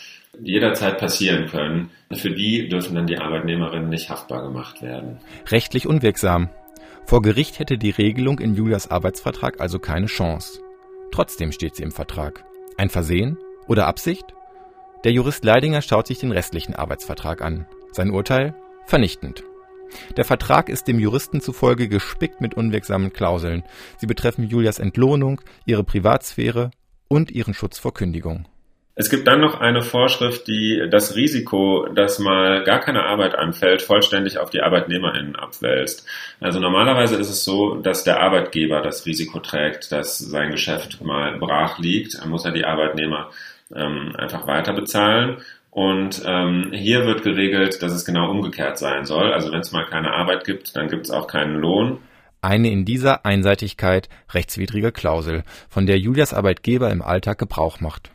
jederzeit 0.42 0.98
passieren 0.98 1.46
können, 1.46 1.90
für 2.12 2.30
die 2.30 2.68
dürfen 2.68 2.94
dann 2.94 3.06
die 3.06 3.18
Arbeitnehmerinnen 3.18 3.88
nicht 3.88 4.10
haftbar 4.10 4.42
gemacht 4.42 4.82
werden. 4.82 5.20
Rechtlich 5.50 5.86
unwirksam. 5.86 6.50
Vor 7.06 7.22
Gericht 7.22 7.58
hätte 7.58 7.78
die 7.78 7.90
Regelung 7.90 8.40
in 8.40 8.54
Julias 8.54 8.90
Arbeitsvertrag 8.90 9.58
also 9.60 9.78
keine 9.78 10.06
Chance. 10.06 10.60
Trotzdem 11.12 11.50
steht 11.50 11.76
sie 11.76 11.82
im 11.82 11.92
Vertrag. 11.92 12.44
Ein 12.76 12.90
Versehen 12.90 13.38
oder 13.68 13.86
Absicht? 13.86 14.34
Der 15.04 15.12
Jurist 15.12 15.44
Leidinger 15.44 15.82
schaut 15.82 16.06
sich 16.06 16.18
den 16.18 16.32
restlichen 16.32 16.74
Arbeitsvertrag 16.74 17.42
an. 17.42 17.66
Sein 17.92 18.10
Urteil? 18.10 18.54
vernichtend. 18.86 19.42
Der 20.16 20.24
Vertrag 20.24 20.68
ist 20.68 20.88
dem 20.88 20.98
Juristen 20.98 21.40
zufolge 21.40 21.88
gespickt 21.88 22.40
mit 22.40 22.54
unwirksamen 22.54 23.12
Klauseln. 23.12 23.62
Sie 23.96 24.06
betreffen 24.06 24.48
Julias 24.48 24.78
Entlohnung, 24.78 25.40
ihre 25.64 25.84
Privatsphäre 25.84 26.70
und 27.08 27.30
ihren 27.30 27.54
Schutz 27.54 27.78
vor 27.78 27.94
Kündigung. 27.94 28.46
Es 28.96 29.10
gibt 29.10 29.26
dann 29.26 29.40
noch 29.40 29.60
eine 29.60 29.82
Vorschrift, 29.82 30.46
die 30.46 30.86
das 30.88 31.16
Risiko, 31.16 31.88
dass 31.94 32.18
mal 32.18 32.62
gar 32.62 32.78
keine 32.78 33.02
Arbeit 33.02 33.34
anfällt, 33.34 33.82
vollständig 33.82 34.38
auf 34.38 34.50
die 34.50 34.60
ArbeitnehmerInnen 34.60 35.34
abwälzt. 35.34 36.06
Also 36.40 36.60
normalerweise 36.60 37.16
ist 37.16 37.28
es 37.28 37.44
so, 37.44 37.74
dass 37.74 38.04
der 38.04 38.20
Arbeitgeber 38.20 38.82
das 38.82 39.04
Risiko 39.04 39.40
trägt, 39.40 39.90
dass 39.90 40.18
sein 40.18 40.52
Geschäft 40.52 41.02
mal 41.02 41.38
brach 41.38 41.78
liegt. 41.78 42.20
Dann 42.20 42.28
muss 42.28 42.44
er 42.44 42.52
die 42.52 42.64
Arbeitnehmer 42.64 43.30
ähm, 43.74 44.14
einfach 44.16 44.46
weiter 44.46 44.72
bezahlen. 44.72 45.38
Und 45.70 46.22
ähm, 46.24 46.70
hier 46.72 47.04
wird 47.04 47.22
geregelt, 47.22 47.82
dass 47.82 47.92
es 47.92 48.04
genau 48.04 48.30
umgekehrt 48.30 48.78
sein 48.78 49.04
soll. 49.04 49.32
Also 49.32 49.50
wenn 49.50 49.60
es 49.60 49.72
mal 49.72 49.86
keine 49.86 50.12
Arbeit 50.12 50.44
gibt, 50.44 50.76
dann 50.76 50.88
gibt 50.88 51.06
es 51.06 51.10
auch 51.10 51.26
keinen 51.26 51.56
Lohn. 51.56 51.98
Eine 52.42 52.70
in 52.70 52.84
dieser 52.84 53.24
Einseitigkeit 53.24 54.08
rechtswidrige 54.32 54.92
Klausel, 54.92 55.42
von 55.68 55.86
der 55.86 55.98
Julias 55.98 56.34
Arbeitgeber 56.34 56.90
im 56.90 57.02
Alltag 57.02 57.38
Gebrauch 57.38 57.80
macht. 57.80 58.10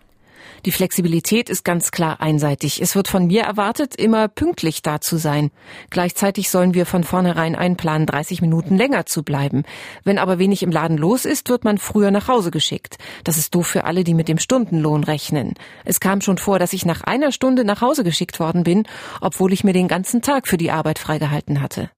Die 0.65 0.71
Flexibilität 0.71 1.49
ist 1.49 1.63
ganz 1.63 1.91
klar 1.91 2.19
einseitig. 2.21 2.81
Es 2.81 2.95
wird 2.95 3.07
von 3.07 3.27
mir 3.27 3.43
erwartet, 3.43 3.95
immer 3.95 4.27
pünktlich 4.27 4.81
da 4.81 4.99
zu 4.99 5.17
sein. 5.17 5.51
Gleichzeitig 5.89 6.49
sollen 6.49 6.73
wir 6.73 6.85
von 6.85 7.03
vornherein 7.03 7.55
einplanen, 7.55 8.05
30 8.05 8.41
Minuten 8.41 8.77
länger 8.77 9.05
zu 9.05 9.23
bleiben. 9.23 9.63
Wenn 10.03 10.17
aber 10.17 10.39
wenig 10.39 10.63
im 10.63 10.71
Laden 10.71 10.97
los 10.97 11.25
ist, 11.25 11.49
wird 11.49 11.63
man 11.63 11.77
früher 11.77 12.11
nach 12.11 12.27
Hause 12.27 12.51
geschickt. 12.51 12.97
Das 13.23 13.37
ist 13.37 13.55
doof 13.55 13.67
für 13.67 13.85
alle, 13.85 14.03
die 14.03 14.13
mit 14.13 14.27
dem 14.27 14.39
Stundenlohn 14.39 15.03
rechnen. 15.03 15.53
Es 15.85 15.99
kam 15.99 16.21
schon 16.21 16.37
vor, 16.37 16.59
dass 16.59 16.73
ich 16.73 16.85
nach 16.85 17.01
einer 17.01 17.31
Stunde 17.31 17.63
nach 17.63 17.81
Hause 17.81 18.03
geschickt 18.03 18.39
worden 18.39 18.63
bin, 18.63 18.85
obwohl 19.21 19.53
ich 19.53 19.63
mir 19.63 19.73
den 19.73 19.87
ganzen 19.87 20.21
Tag 20.21 20.47
für 20.47 20.57
die 20.57 20.71
Arbeit 20.71 20.99
freigehalten 20.99 21.61
hatte. 21.61 21.89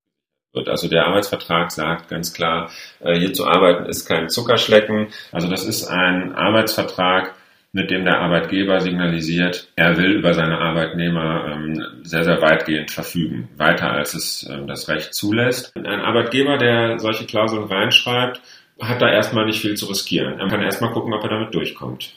Also 0.54 0.90
der 0.90 1.06
Arbeitsvertrag 1.08 1.72
sagt 1.72 2.10
ganz 2.10 2.34
klar, 2.34 2.70
äh, 3.00 3.18
hier 3.18 3.34
zu 3.34 3.48
arbeiten 3.48 3.86
ist 3.86 4.06
kein 4.06 4.28
Zuckerschlecken. 4.28 5.08
Also 5.32 5.48
das 5.48 5.64
ist 5.64 5.88
ein 5.88 6.36
Arbeitsvertrag, 6.36 7.34
mit 7.74 7.90
dem 7.90 8.04
der 8.04 8.20
Arbeitgeber 8.20 8.82
signalisiert, 8.82 9.70
er 9.76 9.98
will 9.98 10.12
über 10.12 10.34
seine 10.34 10.58
Arbeitnehmer 10.58 11.46
ähm, 11.48 11.82
sehr, 12.04 12.24
sehr 12.26 12.42
weitgehend 12.42 12.92
verfügen, 12.92 13.50
weiter 13.56 13.92
als 13.92 14.14
es 14.14 14.50
ähm, 14.50 14.68
das 14.68 14.90
Recht 14.90 15.14
zulässt. 15.14 15.74
Ein 15.76 16.02
Arbeitgeber, 16.02 16.58
der 16.58 17.00
solche 17.00 17.26
Klauseln 17.26 17.64
reinschreibt, 17.64 18.42
hat 18.80 19.02
da 19.02 19.10
erstmal 19.10 19.46
nicht 19.46 19.62
viel 19.62 19.76
zu 19.76 19.86
riskieren. 19.86 20.40
Er 20.40 20.48
kann 20.48 20.62
erstmal 20.62 20.92
gucken, 20.92 21.14
ob 21.14 21.24
er 21.24 21.30
damit 21.30 21.56
durchkommt. 21.56 22.14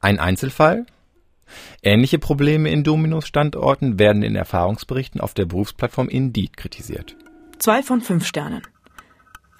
Ein 0.00 0.18
Einzelfall? 0.18 0.86
Ähnliche 1.82 2.18
Probleme 2.18 2.70
in 2.70 2.84
Dominos 2.84 3.26
Standorten 3.26 3.98
werden 3.98 4.22
in 4.22 4.34
Erfahrungsberichten 4.34 5.20
auf 5.20 5.34
der 5.34 5.46
Berufsplattform 5.46 6.08
Indeed 6.08 6.56
kritisiert. 6.56 7.16
Zwei 7.58 7.82
von 7.82 8.00
fünf 8.00 8.24
Sternen. 8.24 8.62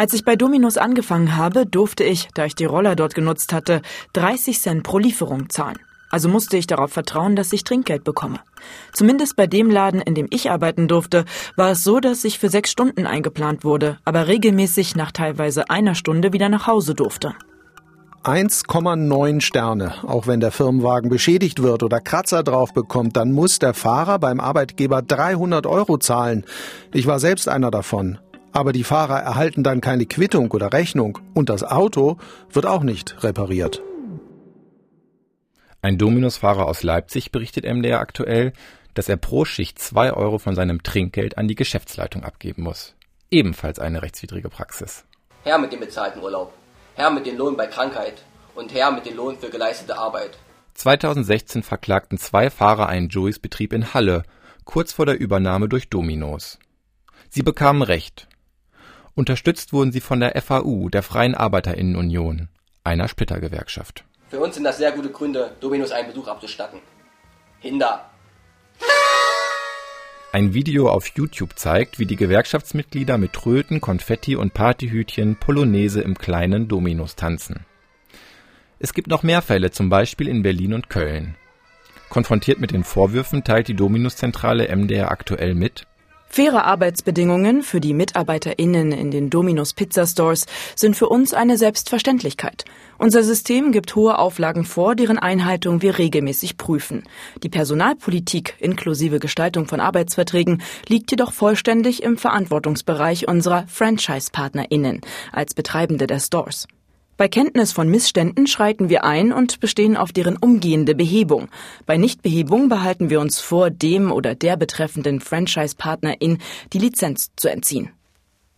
Als 0.01 0.15
ich 0.15 0.25
bei 0.25 0.35
Dominos 0.35 0.79
angefangen 0.79 1.37
habe, 1.37 1.67
durfte 1.67 2.05
ich, 2.05 2.31
da 2.33 2.47
ich 2.47 2.55
die 2.55 2.65
Roller 2.65 2.97
dort 2.97 3.15
genutzt 3.15 3.53
hatte, 3.53 3.83
30 4.15 4.59
Cent 4.59 4.83
pro 4.83 4.97
Lieferung 4.97 5.51
zahlen. 5.51 5.79
Also 6.09 6.31
musste 6.31 6.57
ich 6.57 6.67
darauf 6.67 6.91
vertrauen, 6.91 7.37
dass 7.37 7.53
ich 7.53 7.65
Trinkgeld 7.65 8.03
bekomme. 8.03 8.39
Zumindest 8.95 9.37
bei 9.37 9.47
dem 9.47 9.71
Laden, 9.71 10.01
in 10.01 10.15
dem 10.15 10.27
ich 10.31 10.51
arbeiten 10.51 10.89
durfte, 10.89 11.27
war 11.55 11.73
es 11.73 11.85
so, 11.85 12.01
dass 12.01 12.25
ich 12.25 12.39
für 12.39 12.49
sechs 12.49 12.71
Stunden 12.71 13.05
eingeplant 13.05 13.63
wurde, 13.63 13.99
aber 14.07 14.27
regelmäßig 14.27 14.97
nach 14.97 15.13
teilweise 15.13 15.69
einer 15.69 15.95
Stunde 15.95 16.33
wieder 16.33 16.49
nach 16.49 16.67
Hause 16.67 16.95
durfte. 16.95 17.35
1,9 18.25 19.43
Sterne. 19.43 19.93
Auch 20.07 20.27
wenn 20.27 20.41
der 20.41 20.51
Firmenwagen 20.51 21.11
beschädigt 21.11 21.63
wird 21.63 21.83
oder 21.83 22.01
Kratzer 22.01 22.43
drauf 22.43 22.73
bekommt, 22.73 23.19
dann 23.19 23.33
muss 23.33 23.59
der 23.59 23.75
Fahrer 23.75 24.19
beim 24.19 24.41
Arbeitgeber 24.41 25.03
300 25.03 25.67
Euro 25.67 25.99
zahlen. 25.99 26.47
Ich 26.95 27.07
war 27.07 27.21
selbst 27.21 27.51
einer 27.51 27.71
davon. 27.71 28.19
Aber 28.53 28.73
die 28.73 28.85
Fahrer 28.85 29.21
erhalten 29.21 29.63
dann 29.63 29.81
keine 29.81 30.07
Quittung 30.07 30.51
oder 30.51 30.73
Rechnung 30.73 31.19
und 31.35 31.49
das 31.49 31.63
Auto 31.63 32.17
wird 32.51 32.67
auch 32.67 32.83
nicht 32.83 33.23
repariert. 33.23 33.83
Ein 35.83 35.97
Dominus-Fahrer 35.97 36.67
aus 36.67 36.83
Leipzig 36.83 37.33
berichtet 37.33 37.65
MDR 37.65 38.01
aktuell, 38.01 38.53
dass 38.95 39.09
er 39.09 39.17
pro 39.17 39.45
Schicht 39.45 39.79
zwei 39.79 40.13
Euro 40.13 40.39
von 40.39 40.55
seinem 40.55 40.83
Trinkgeld 40.83 41.39
an 41.39 41.49
die 41.49 41.55
Geschäftsleitung 41.55 42.25
abgeben 42.25 42.65
muss. 42.65 42.95
Ebenfalls 43.31 43.79
eine 43.79 44.03
rechtswidrige 44.03 44.51
Praxis. 44.51 45.05
Herr 45.45 45.59
mit 45.59 45.73
dem 45.73 45.81
bezahlten 45.81 46.21
Urlaub, 46.21 46.53
Herr 46.97 47.11
mit 47.11 47.25
dem 47.27 47.39
Lohn 47.39 47.57
bei 47.57 47.67
Krankheit 47.67 48.23
und 48.55 48.75
Herr 48.75 48.91
mit 48.91 49.07
dem 49.07 49.17
Lohn 49.17 49.39
für 49.39 49.49
geleistete 49.49 49.97
Arbeit. 49.97 50.39
2016 50.75 51.63
verklagten 51.63 52.19
zwei 52.19 52.51
Fahrer 52.51 52.89
einen 52.89 53.09
Joeys 53.09 53.39
Betrieb 53.39 53.73
in 53.73 53.95
Halle, 53.95 54.25
kurz 54.65 54.93
vor 54.93 55.07
der 55.07 55.19
Übernahme 55.19 55.69
durch 55.69 55.89
Dominos. 55.89 56.59
Sie 57.31 57.43
bekamen 57.43 57.83
Recht. 57.83 58.29
Unterstützt 59.15 59.73
wurden 59.73 59.93
sie 59.93 60.01
von 60.01 60.21
der 60.21 60.41
FAU, 60.41 60.89
der 60.89 61.03
Freien 61.03 61.35
Arbeiterinnenunion, 61.35 62.49
einer 62.85 63.09
Splittergewerkschaft. 63.09 64.05
Für 64.29 64.41
uns 64.41 64.55
sind 64.55 64.65
das 64.65 64.79
sehr 64.79 64.93
gute 64.93 65.11
Gründe, 65.11 65.57
Dominus 65.61 65.91
einen 65.91 66.09
Besuch 66.09 66.29
abzustatten. 66.29 66.81
Hinder. 67.59 68.11
Ein 70.33 70.55
Video 70.55 70.89
auf 70.89 71.09
YouTube 71.09 71.59
zeigt, 71.59 71.99
wie 71.99 72.07
die 72.07 72.15
Gewerkschaftsmitglieder 72.15 73.19
mit 73.19 73.33
Tröten, 73.33 73.81
Konfetti 73.81 74.37
und 74.37 74.55
Partyhütchen 74.55 75.35
Polonaise 75.35 76.01
im 76.01 76.17
kleinen 76.17 76.69
Dominus 76.69 77.17
tanzen. 77.17 77.67
Es 78.79 78.95
gibt 78.95 79.09
noch 79.09 79.25
mehr 79.25 79.43
Fälle, 79.43 79.73
zum 79.73 79.89
Beispiel 79.89 80.29
in 80.29 80.43
Berlin 80.43 80.73
und 80.73 80.89
Köln. 80.89 81.35
Konfrontiert 82.09 82.61
mit 82.61 82.71
den 82.71 82.85
Vorwürfen 82.85 83.43
teilt 83.43 83.67
die 83.67 83.75
Dominus-Zentrale 83.75 84.75
MDR 84.75 85.11
aktuell 85.11 85.55
mit, 85.55 85.87
Faire 86.33 86.65
Arbeitsbedingungen 86.65 87.63
für 87.63 87.81
die 87.81 87.93
MitarbeiterInnen 87.93 88.93
in 88.93 89.11
den 89.11 89.31
Dominos 89.31 89.75
Pizza 89.75 90.07
Stores 90.07 90.47
sind 90.77 90.95
für 90.95 91.09
uns 91.09 91.35
eine 91.35 91.59
Selbstverständlichkeit. 91.59 92.65
Unser 92.99 93.25
System 93.25 93.73
gibt 93.73 93.97
hohe 93.97 94.17
Auflagen 94.17 94.65
vor, 94.65 94.95
deren 94.95 95.19
Einhaltung 95.19 95.83
wir 95.83 95.99
regelmäßig 95.99 96.57
prüfen. 96.57 97.03
Die 97.43 97.49
Personalpolitik 97.49 98.55
inklusive 98.61 99.19
Gestaltung 99.19 99.67
von 99.67 99.81
Arbeitsverträgen 99.81 100.63
liegt 100.87 101.11
jedoch 101.11 101.33
vollständig 101.33 102.05
im 102.05 102.17
Verantwortungsbereich 102.17 103.27
unserer 103.27 103.67
Franchise-PartnerInnen 103.67 105.01
als 105.33 105.55
Betreibende 105.55 106.07
der 106.07 106.21
Stores. 106.21 106.69
Bei 107.21 107.29
Kenntnis 107.29 107.73
von 107.73 107.87
Missständen 107.91 108.47
schreiten 108.47 108.89
wir 108.89 109.05
ein 109.05 109.31
und 109.31 109.61
bestehen 109.61 109.95
auf 109.95 110.11
deren 110.11 110.39
umgehende 110.39 110.95
Behebung. 110.95 111.51
Bei 111.85 111.99
Nichtbehebung 111.99 112.71
behalten 112.71 113.11
wir 113.11 113.21
uns 113.21 113.41
vor, 113.41 113.69
dem 113.69 114.11
oder 114.11 114.35
der 114.35 114.57
betreffenden 114.57 115.21
Franchise-Partnerin 115.21 116.39
die 116.73 116.79
Lizenz 116.79 117.31
zu 117.37 117.51
entziehen. 117.51 117.91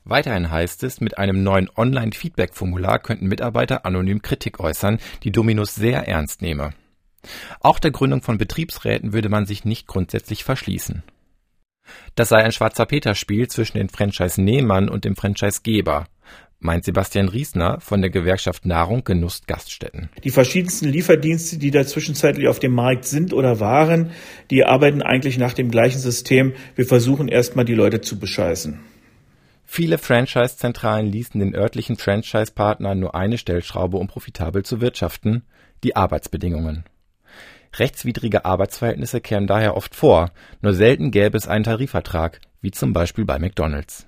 Weiterhin 0.04 0.52
heißt 0.52 0.85
es, 0.85 1.00
mit 1.00 1.19
einem 1.19 1.42
neuen 1.42 1.71
Online-Feedback-Formular 1.75 3.00
könnten 3.00 3.26
Mitarbeiter 3.26 3.85
anonym 3.85 4.23
Kritik 4.23 4.61
äußern, 4.61 5.00
die 5.25 5.33
Dominus 5.33 5.75
sehr 5.75 6.07
ernst 6.07 6.40
nehme. 6.40 6.73
Auch 7.59 7.81
der 7.81 7.90
Gründung 7.90 8.23
von 8.23 8.38
Betriebsräten 8.38 9.12
würde 9.12 9.28
man 9.28 9.45
sich 9.45 9.64
nicht 9.64 9.88
grundsätzlich 9.88 10.45
verschließen. 10.45 11.02
Das 12.14 12.28
sei 12.28 12.45
ein 12.45 12.52
schwarzer 12.52 12.87
Peter-Spiel 12.87 13.49
zwischen 13.49 13.78
den 13.78 13.88
Franchise-Nehmern 13.88 14.88
und 14.88 15.04
dem 15.04 15.16
Franchise-Geber 15.16 16.07
meint 16.62 16.85
Sebastian 16.85 17.28
Riesner 17.28 17.81
von 17.81 18.00
der 18.00 18.11
Gewerkschaft 18.11 18.66
Nahrung 18.66 19.04
Genuss 19.04 19.42
Gaststätten. 19.47 20.09
Die 20.25 20.31
verschiedensten 20.31 20.88
Lieferdienste, 20.88 21.59
die 21.59 21.71
da 21.71 21.87
zwischenzeitlich 21.87 22.49
auf 22.49 22.59
dem 22.59 22.73
Markt 22.73 23.04
sind 23.04 23.33
oder 23.33 23.61
waren, 23.61 24.11
die 24.50 24.64
arbeiten 24.64 25.02
eigentlich 25.02 25.38
nach 25.38 25.52
dem 25.52 25.71
gleichen 25.71 25.99
System. 25.99 26.54
Wir 26.75 26.87
versuchen 26.87 27.28
erstmal 27.28 27.64
die 27.64 27.75
Leute 27.75 28.00
zu 28.00 28.19
bescheißen. 28.19 28.81
Viele 29.64 29.99
Franchise-Zentralen 29.99 31.07
ließen 31.07 31.40
den 31.40 31.54
örtlichen 31.54 31.97
Franchise-Partnern 31.97 32.99
nur 32.99 33.14
eine 33.14 33.38
Stellschraube, 33.38 33.97
um 33.97 34.07
profitabel 34.07 34.64
zu 34.64 34.81
wirtschaften, 34.81 35.45
die 35.83 35.97
Arbeitsbedingungen. 35.97 36.85
Rechtswidrige 37.76 38.45
Arbeitsverhältnisse 38.45 39.23
kehren 39.23 39.47
daher 39.47 39.76
oft 39.76 39.95
vor, 39.95 40.31
nur 40.61 40.75
selten 40.75 41.11
gäbe 41.11 41.38
es 41.38 41.49
einen 41.49 41.64
Tarifvertrag, 41.64 42.40
wie 42.61 42.71
zum 42.71 42.92
Beispiel 42.92 43.25
bei 43.25 43.38
McDonald's. 43.38 44.07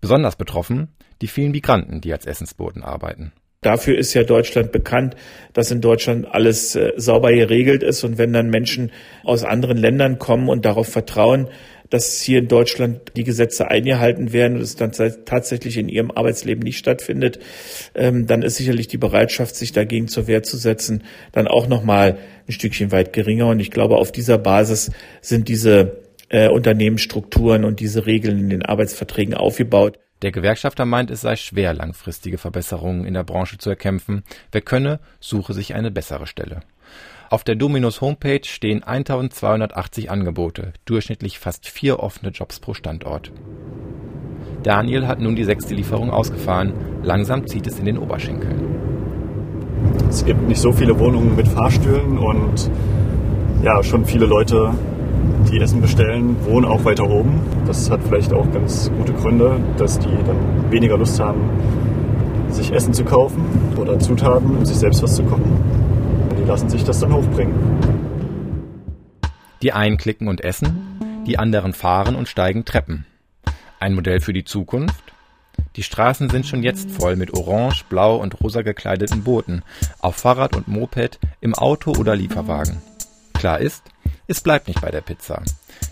Besonders 0.00 0.34
betroffen 0.34 0.88
die 1.22 1.28
vielen 1.28 1.52
Migranten, 1.52 2.00
die 2.00 2.12
als 2.12 2.26
Essensboten 2.26 2.82
arbeiten. 2.82 3.32
Dafür 3.62 3.96
ist 3.96 4.12
ja 4.12 4.24
Deutschland 4.24 4.72
bekannt, 4.72 5.14
dass 5.52 5.70
in 5.70 5.80
Deutschland 5.80 6.26
alles 6.28 6.74
äh, 6.74 6.92
sauber 6.96 7.32
geregelt 7.32 7.84
ist. 7.84 8.02
Und 8.02 8.18
wenn 8.18 8.32
dann 8.32 8.50
Menschen 8.50 8.90
aus 9.22 9.44
anderen 9.44 9.78
Ländern 9.78 10.18
kommen 10.18 10.48
und 10.48 10.64
darauf 10.64 10.88
vertrauen, 10.88 11.48
dass 11.88 12.20
hier 12.20 12.40
in 12.40 12.48
Deutschland 12.48 13.12
die 13.16 13.22
Gesetze 13.22 13.70
eingehalten 13.70 14.32
werden 14.32 14.56
und 14.56 14.62
es 14.62 14.74
dann 14.74 14.92
tatsächlich 15.26 15.76
in 15.76 15.88
ihrem 15.88 16.10
Arbeitsleben 16.10 16.62
nicht 16.64 16.78
stattfindet, 16.78 17.38
ähm, 17.94 18.26
dann 18.26 18.42
ist 18.42 18.56
sicherlich 18.56 18.88
die 18.88 18.98
Bereitschaft, 18.98 19.54
sich 19.54 19.70
dagegen 19.70 20.08
zur 20.08 20.26
Wehr 20.26 20.42
zu 20.42 20.56
setzen, 20.56 21.04
dann 21.30 21.46
auch 21.46 21.68
nochmal 21.68 22.18
ein 22.48 22.52
Stückchen 22.52 22.90
weit 22.90 23.12
geringer. 23.12 23.46
Und 23.46 23.60
ich 23.60 23.70
glaube, 23.70 23.96
auf 23.96 24.10
dieser 24.10 24.38
Basis 24.38 24.90
sind 25.20 25.46
diese 25.48 26.02
äh, 26.30 26.48
Unternehmensstrukturen 26.48 27.64
und 27.64 27.78
diese 27.78 28.06
Regeln 28.06 28.40
in 28.40 28.50
den 28.50 28.64
Arbeitsverträgen 28.64 29.34
aufgebaut. 29.34 29.98
Der 30.22 30.30
Gewerkschafter 30.30 30.84
meint, 30.84 31.10
es 31.10 31.22
sei 31.22 31.34
schwer, 31.34 31.74
langfristige 31.74 32.38
Verbesserungen 32.38 33.04
in 33.04 33.14
der 33.14 33.24
Branche 33.24 33.58
zu 33.58 33.68
erkämpfen. 33.70 34.22
Wer 34.52 34.60
könne, 34.60 35.00
suche 35.18 35.52
sich 35.52 35.74
eine 35.74 35.90
bessere 35.90 36.28
Stelle. 36.28 36.60
Auf 37.28 37.42
der 37.42 37.56
Dominos 37.56 38.00
Homepage 38.00 38.44
stehen 38.44 38.84
1280 38.84 40.10
Angebote, 40.10 40.74
durchschnittlich 40.84 41.40
fast 41.40 41.68
vier 41.68 41.98
offene 41.98 42.30
Jobs 42.30 42.60
pro 42.60 42.72
Standort. 42.72 43.32
Daniel 44.62 45.08
hat 45.08 45.18
nun 45.18 45.34
die 45.34 45.44
sechste 45.44 45.74
Lieferung 45.74 46.10
ausgefahren. 46.10 46.72
Langsam 47.02 47.48
zieht 47.48 47.66
es 47.66 47.80
in 47.80 47.86
den 47.86 47.98
Oberschenkel. 47.98 48.54
Es 50.08 50.24
gibt 50.24 50.46
nicht 50.46 50.60
so 50.60 50.70
viele 50.72 50.96
Wohnungen 51.00 51.34
mit 51.34 51.48
Fahrstühlen 51.48 52.18
und 52.18 52.70
ja, 53.64 53.82
schon 53.82 54.04
viele 54.04 54.26
Leute, 54.26 54.72
die 55.52 55.60
Essen 55.60 55.82
bestellen, 55.82 56.34
wohnen 56.46 56.64
auch 56.64 56.84
weiter 56.86 57.08
oben. 57.08 57.40
Das 57.66 57.90
hat 57.90 58.00
vielleicht 58.02 58.32
auch 58.32 58.50
ganz 58.52 58.90
gute 58.96 59.12
Gründe, 59.12 59.60
dass 59.76 59.98
die 59.98 60.08
dann 60.26 60.70
weniger 60.70 60.96
Lust 60.96 61.20
haben, 61.20 61.42
sich 62.48 62.72
Essen 62.72 62.94
zu 62.94 63.04
kaufen 63.04 63.44
oder 63.76 63.98
Zutaten, 63.98 64.56
um 64.56 64.64
sich 64.64 64.76
selbst 64.76 65.02
was 65.02 65.14
zu 65.14 65.24
kochen. 65.24 65.60
Die 66.38 66.44
lassen 66.44 66.70
sich 66.70 66.84
das 66.84 67.00
dann 67.00 67.12
hochbringen. 67.12 67.54
Die 69.60 69.72
einen 69.72 69.98
klicken 69.98 70.26
und 70.26 70.42
essen, 70.42 70.98
die 71.26 71.38
anderen 71.38 71.74
fahren 71.74 72.16
und 72.16 72.28
steigen 72.28 72.64
Treppen. 72.64 73.04
Ein 73.78 73.94
Modell 73.94 74.20
für 74.20 74.32
die 74.32 74.44
Zukunft? 74.44 75.12
Die 75.76 75.82
Straßen 75.82 76.30
sind 76.30 76.46
schon 76.46 76.62
jetzt 76.62 76.90
voll 76.90 77.16
mit 77.16 77.34
orange, 77.34 77.84
blau 77.90 78.16
und 78.16 78.40
rosa 78.40 78.62
gekleideten 78.62 79.22
Booten, 79.22 79.62
auf 80.00 80.16
Fahrrad 80.16 80.56
und 80.56 80.66
Moped, 80.66 81.18
im 81.42 81.54
Auto 81.54 81.92
oder 81.92 82.16
Lieferwagen. 82.16 82.78
Klar 83.34 83.60
ist, 83.60 83.91
es 84.32 84.40
bleibt 84.40 84.66
nicht 84.66 84.80
bei 84.80 84.90
der 84.90 85.02
Pizza. 85.02 85.42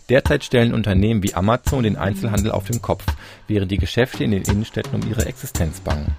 Derzeit 0.08 0.44
stellen 0.44 0.72
Unternehmen 0.72 1.22
wie 1.22 1.34
Amazon 1.34 1.82
den 1.82 1.96
Einzelhandel 1.96 2.52
auf 2.52 2.64
den 2.64 2.80
Kopf, 2.80 3.04
während 3.48 3.70
die 3.70 3.76
Geschäfte 3.76 4.24
in 4.24 4.30
den 4.30 4.44
Innenstädten 4.44 4.94
um 4.94 5.06
ihre 5.06 5.26
Existenz 5.26 5.80
bangen. 5.80 6.16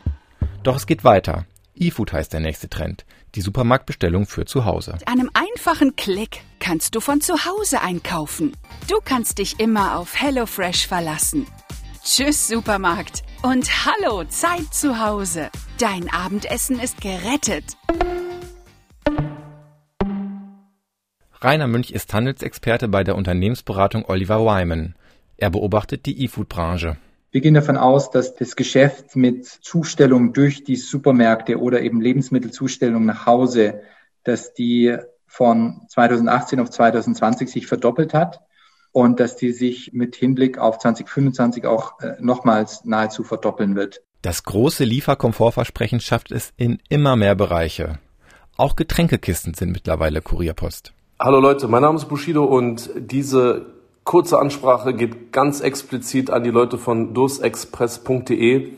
Doch 0.61 0.75
es 0.75 0.85
geht 0.85 1.03
weiter. 1.03 1.45
E-Food 1.73 2.13
heißt 2.13 2.31
der 2.31 2.39
nächste 2.39 2.69
Trend. 2.69 3.05
Die 3.33 3.41
Supermarktbestellung 3.41 4.27
für 4.27 4.45
zu 4.45 4.65
Hause. 4.65 4.91
Mit 4.99 5.07
einem 5.07 5.31
einfachen 5.33 5.95
Klick 5.95 6.43
kannst 6.59 6.93
du 6.93 6.99
von 6.99 7.21
zu 7.21 7.45
Hause 7.45 7.81
einkaufen. 7.81 8.55
Du 8.87 8.99
kannst 9.03 9.39
dich 9.39 9.59
immer 9.59 9.97
auf 9.97 10.21
HelloFresh 10.21 10.85
verlassen. 10.85 11.47
Tschüss, 12.03 12.47
Supermarkt. 12.47 13.23
Und 13.41 13.67
hallo, 13.87 14.25
Zeit 14.25 14.71
zu 14.71 14.99
Hause. 14.99 15.49
Dein 15.79 16.07
Abendessen 16.13 16.79
ist 16.79 17.01
gerettet. 17.01 17.65
Rainer 21.43 21.65
Münch 21.65 21.89
ist 21.89 22.13
Handelsexperte 22.13 22.87
bei 22.87 23.03
der 23.03 23.15
Unternehmensberatung 23.15 24.05
Oliver 24.07 24.45
Wyman. 24.45 24.93
Er 25.37 25.49
beobachtet 25.49 26.05
die 26.05 26.23
E-Food-Branche. 26.23 26.97
Wir 27.31 27.41
gehen 27.41 27.55
davon 27.55 27.77
aus, 27.77 28.11
dass 28.11 28.35
das 28.35 28.55
Geschäft 28.55 29.15
mit 29.15 29.47
Zustellung 29.47 30.33
durch 30.33 30.63
die 30.63 30.75
Supermärkte 30.75 31.59
oder 31.59 31.81
eben 31.81 31.99
Lebensmittelzustellung 31.99 33.05
nach 33.05 33.25
Hause, 33.25 33.81
dass 34.23 34.53
die 34.53 34.95
von 35.25 35.81
2018 35.87 36.59
auf 36.59 36.69
2020 36.69 37.49
sich 37.49 37.65
verdoppelt 37.65 38.13
hat 38.13 38.41
und 38.91 39.19
dass 39.19 39.35
die 39.35 39.51
sich 39.51 39.93
mit 39.93 40.15
Hinblick 40.15 40.59
auf 40.59 40.77
2025 40.77 41.65
auch 41.65 41.99
äh, 42.01 42.17
nochmals 42.19 42.85
nahezu 42.85 43.23
verdoppeln 43.23 43.75
wird. 43.75 44.03
Das 44.21 44.43
große 44.43 44.83
Lieferkomfortversprechen 44.83 46.01
schafft 46.01 46.31
es 46.31 46.53
in 46.57 46.77
immer 46.89 47.15
mehr 47.15 47.33
Bereiche. 47.33 47.97
Auch 48.57 48.75
Getränkekisten 48.75 49.55
sind 49.55 49.71
mittlerweile 49.71 50.21
Kurierpost. 50.21 50.93
Hallo 51.23 51.39
Leute, 51.39 51.67
mein 51.67 51.83
Name 51.83 51.99
ist 51.99 52.05
Bushido 52.05 52.45
und 52.45 52.89
diese 52.95 53.67
kurze 54.03 54.39
Ansprache 54.39 54.95
geht 54.95 55.31
ganz 55.31 55.61
explizit 55.61 56.31
an 56.31 56.43
die 56.43 56.49
Leute 56.49 56.79
von 56.79 57.13
dursexpress.de. 57.13 58.71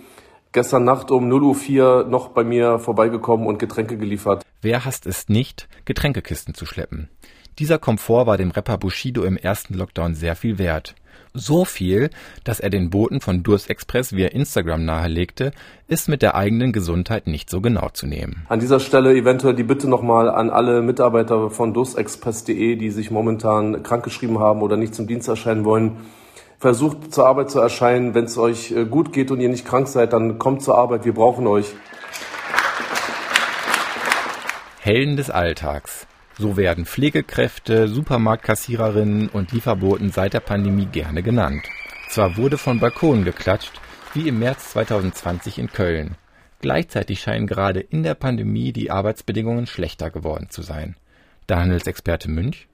Gestern 0.52 0.84
Nacht 0.84 1.10
um 1.10 1.32
0.04 1.32 1.80
Uhr 1.80 2.04
noch 2.04 2.28
bei 2.32 2.44
mir 2.44 2.80
vorbeigekommen 2.80 3.48
und 3.48 3.60
Getränke 3.60 3.96
geliefert. 3.96 4.44
Wer 4.62 4.84
hasst 4.84 5.08
es 5.08 5.30
nicht, 5.30 5.70
Getränkekisten 5.86 6.54
zu 6.54 6.66
schleppen? 6.66 7.08
Dieser 7.60 7.80
Komfort 7.80 8.28
war 8.28 8.36
dem 8.36 8.52
Rapper 8.52 8.78
Bushido 8.78 9.24
im 9.24 9.38
ersten 9.38 9.76
Lockdown 9.76 10.14
sehr 10.14 10.36
viel 10.36 10.58
wert. 10.58 10.96
So 11.36 11.66
viel, 11.66 12.12
dass 12.44 12.60
er 12.60 12.70
den 12.70 12.92
Boten 12.92 13.20
von 13.20 13.42
Durst 13.42 13.68
Express 13.68 14.16
via 14.16 14.28
Instagram 14.28 14.86
nahelegte, 14.86 15.52
ist 15.88 16.08
mit 16.08 16.22
der 16.22 16.36
eigenen 16.36 16.72
Gesundheit 16.72 17.26
nicht 17.26 17.50
so 17.50 17.60
genau 17.60 17.90
zu 17.90 18.06
nehmen. 18.06 18.46
An 18.50 18.60
dieser 18.60 18.80
Stelle 18.80 19.16
eventuell 19.16 19.56
die 19.56 19.64
Bitte 19.64 19.90
nochmal 19.90 20.30
an 20.30 20.52
alle 20.52 20.84
Mitarbeiter 20.84 21.50
von 21.50 21.74
durstexpress.de, 21.74 22.76
die 22.76 22.92
sich 22.92 23.10
momentan 23.10 23.82
krankgeschrieben 23.82 24.38
haben 24.38 24.62
oder 24.62 24.78
nicht 24.78 24.94
zum 24.94 25.08
Dienst 25.08 25.28
erscheinen 25.28 25.66
wollen. 25.66 25.98
Versucht 26.60 27.12
zur 27.12 27.26
Arbeit 27.26 27.50
zu 27.50 27.60
erscheinen. 27.60 28.14
Wenn 28.14 28.26
es 28.26 28.38
euch 28.38 28.72
äh, 28.72 28.86
gut 28.86 29.12
geht 29.12 29.32
und 29.32 29.42
ihr 29.42 29.50
nicht 29.50 29.66
krank 29.66 29.88
seid, 29.88 30.14
dann 30.14 30.38
kommt 30.38 30.62
zur 30.62 30.78
Arbeit. 30.78 31.04
Wir 31.04 31.16
brauchen 31.16 31.48
euch. 31.48 31.66
Helden 34.82 35.18
des 35.18 35.32
Alltags. 35.32 36.06
So 36.38 36.58
werden 36.58 36.86
Pflegekräfte, 36.86 37.88
Supermarktkassiererinnen 37.88 39.30
und 39.30 39.52
Lieferboten 39.52 40.12
seit 40.12 40.34
der 40.34 40.40
Pandemie 40.40 40.88
gerne 40.88 41.22
genannt. 41.22 41.64
Zwar 42.10 42.38
wurde 42.38 42.58
von 42.58 42.80
Balkonen 42.80 43.24
geklatscht, 43.24 43.80
wie 44.14 44.28
im 44.28 44.40
März 44.40 44.72
2020 44.72 45.60
in 45.60 45.68
Köln. 45.68 46.16
Gleichzeitig 46.60 47.20
scheinen 47.20 47.46
gerade 47.46 47.82
in 47.82 48.04
der 48.04 48.16
Pandemie 48.16 48.72
die 48.72 48.90
Arbeitsbedingungen 48.90 49.68
schlechter 49.68 50.10
geworden 50.10 50.48
zu 50.50 50.62
sein. 50.62 50.96
Der 51.50 51.60
Handelsexperte 51.60 52.32
Münch? 52.32 52.68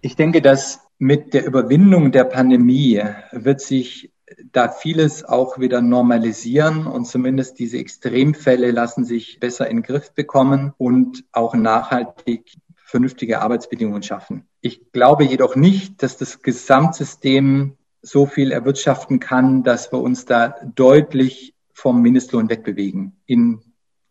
Ich 0.00 0.16
denke, 0.16 0.42
dass 0.42 0.80
mit 0.98 1.34
der 1.34 1.46
Überwindung 1.46 2.12
der 2.12 2.24
Pandemie 2.24 3.02
wird 3.32 3.60
sich 3.60 4.10
da 4.52 4.68
vieles 4.68 5.24
auch 5.24 5.58
wieder 5.58 5.80
normalisieren 5.80 6.86
und 6.86 7.06
zumindest 7.06 7.58
diese 7.58 7.78
Extremfälle 7.78 8.70
lassen 8.70 9.04
sich 9.04 9.40
besser 9.40 9.68
in 9.68 9.78
den 9.78 9.82
Griff 9.82 10.12
bekommen 10.12 10.74
und 10.76 11.24
auch 11.32 11.54
nachhaltig 11.54 12.58
vernünftige 12.88 13.42
Arbeitsbedingungen 13.42 14.02
schaffen. 14.02 14.48
Ich 14.62 14.92
glaube 14.92 15.24
jedoch 15.24 15.56
nicht, 15.56 16.02
dass 16.02 16.16
das 16.16 16.40
Gesamtsystem 16.40 17.76
so 18.00 18.24
viel 18.24 18.50
erwirtschaften 18.50 19.20
kann, 19.20 19.62
dass 19.62 19.92
wir 19.92 20.00
uns 20.00 20.24
da 20.24 20.54
deutlich 20.74 21.54
vom 21.74 22.00
Mindestlohn 22.00 22.48
wegbewegen 22.48 23.20
in 23.26 23.60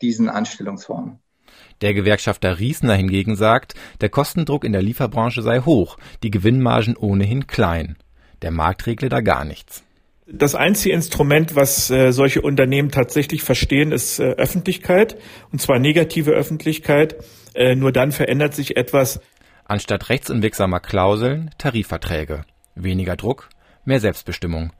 diesen 0.03 0.29
Anstellungsformen. 0.29 1.17
Der 1.81 1.95
Gewerkschafter 1.95 2.59
Riesner 2.59 2.93
hingegen 2.93 3.35
sagt, 3.35 3.73
der 3.99 4.09
Kostendruck 4.09 4.63
in 4.63 4.73
der 4.73 4.83
Lieferbranche 4.83 5.41
sei 5.41 5.61
hoch, 5.61 5.97
die 6.21 6.29
Gewinnmargen 6.29 6.95
ohnehin 6.95 7.47
klein. 7.47 7.97
Der 8.43 8.51
Markt 8.51 8.85
regle 8.85 9.09
da 9.09 9.21
gar 9.21 9.43
nichts. 9.43 9.86
Das 10.29 10.55
einzige 10.55 10.93
Instrument, 10.93 11.55
was 11.55 11.89
äh, 11.89 12.11
solche 12.11 12.41
Unternehmen 12.41 12.91
tatsächlich 12.91 13.43
verstehen, 13.43 13.93
ist 13.93 14.19
äh, 14.19 14.31
Öffentlichkeit, 14.31 15.17
und 15.53 15.61
zwar 15.61 15.79
negative 15.79 16.31
Öffentlichkeit. 16.31 17.15
Äh, 17.55 17.75
nur 17.75 17.93
dann 17.93 18.11
verändert 18.11 18.53
sich 18.53 18.75
etwas. 18.75 19.21
Anstatt 19.63 20.09
rechtsunwirksamer 20.09 20.81
Klauseln 20.81 21.51
Tarifverträge. 21.57 22.43
Weniger 22.75 23.15
Druck, 23.15 23.47
mehr 23.85 24.01
Selbstbestimmung. 24.01 24.73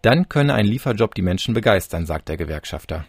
Dann 0.00 0.30
könne 0.30 0.54
ein 0.54 0.64
Lieferjob 0.64 1.14
die 1.14 1.22
Menschen 1.22 1.52
begeistern, 1.52 2.06
sagt 2.06 2.30
der 2.30 2.38
Gewerkschafter. 2.38 3.04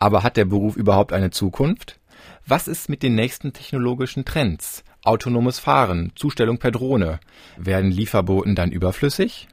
Aber 0.00 0.24
hat 0.24 0.36
der 0.36 0.44
Beruf 0.44 0.76
überhaupt 0.76 1.12
eine 1.12 1.30
Zukunft? 1.30 2.00
Was 2.48 2.66
ist 2.66 2.88
mit 2.88 3.04
den 3.04 3.14
nächsten 3.14 3.52
technologischen 3.52 4.24
Trends? 4.24 4.82
Autonomes 5.04 5.60
Fahren, 5.60 6.10
Zustellung 6.16 6.58
per 6.58 6.72
Drohne. 6.72 7.20
Werden 7.56 7.92
Lieferboten 7.92 8.56
dann 8.56 8.72
überflüssig? 8.72 9.46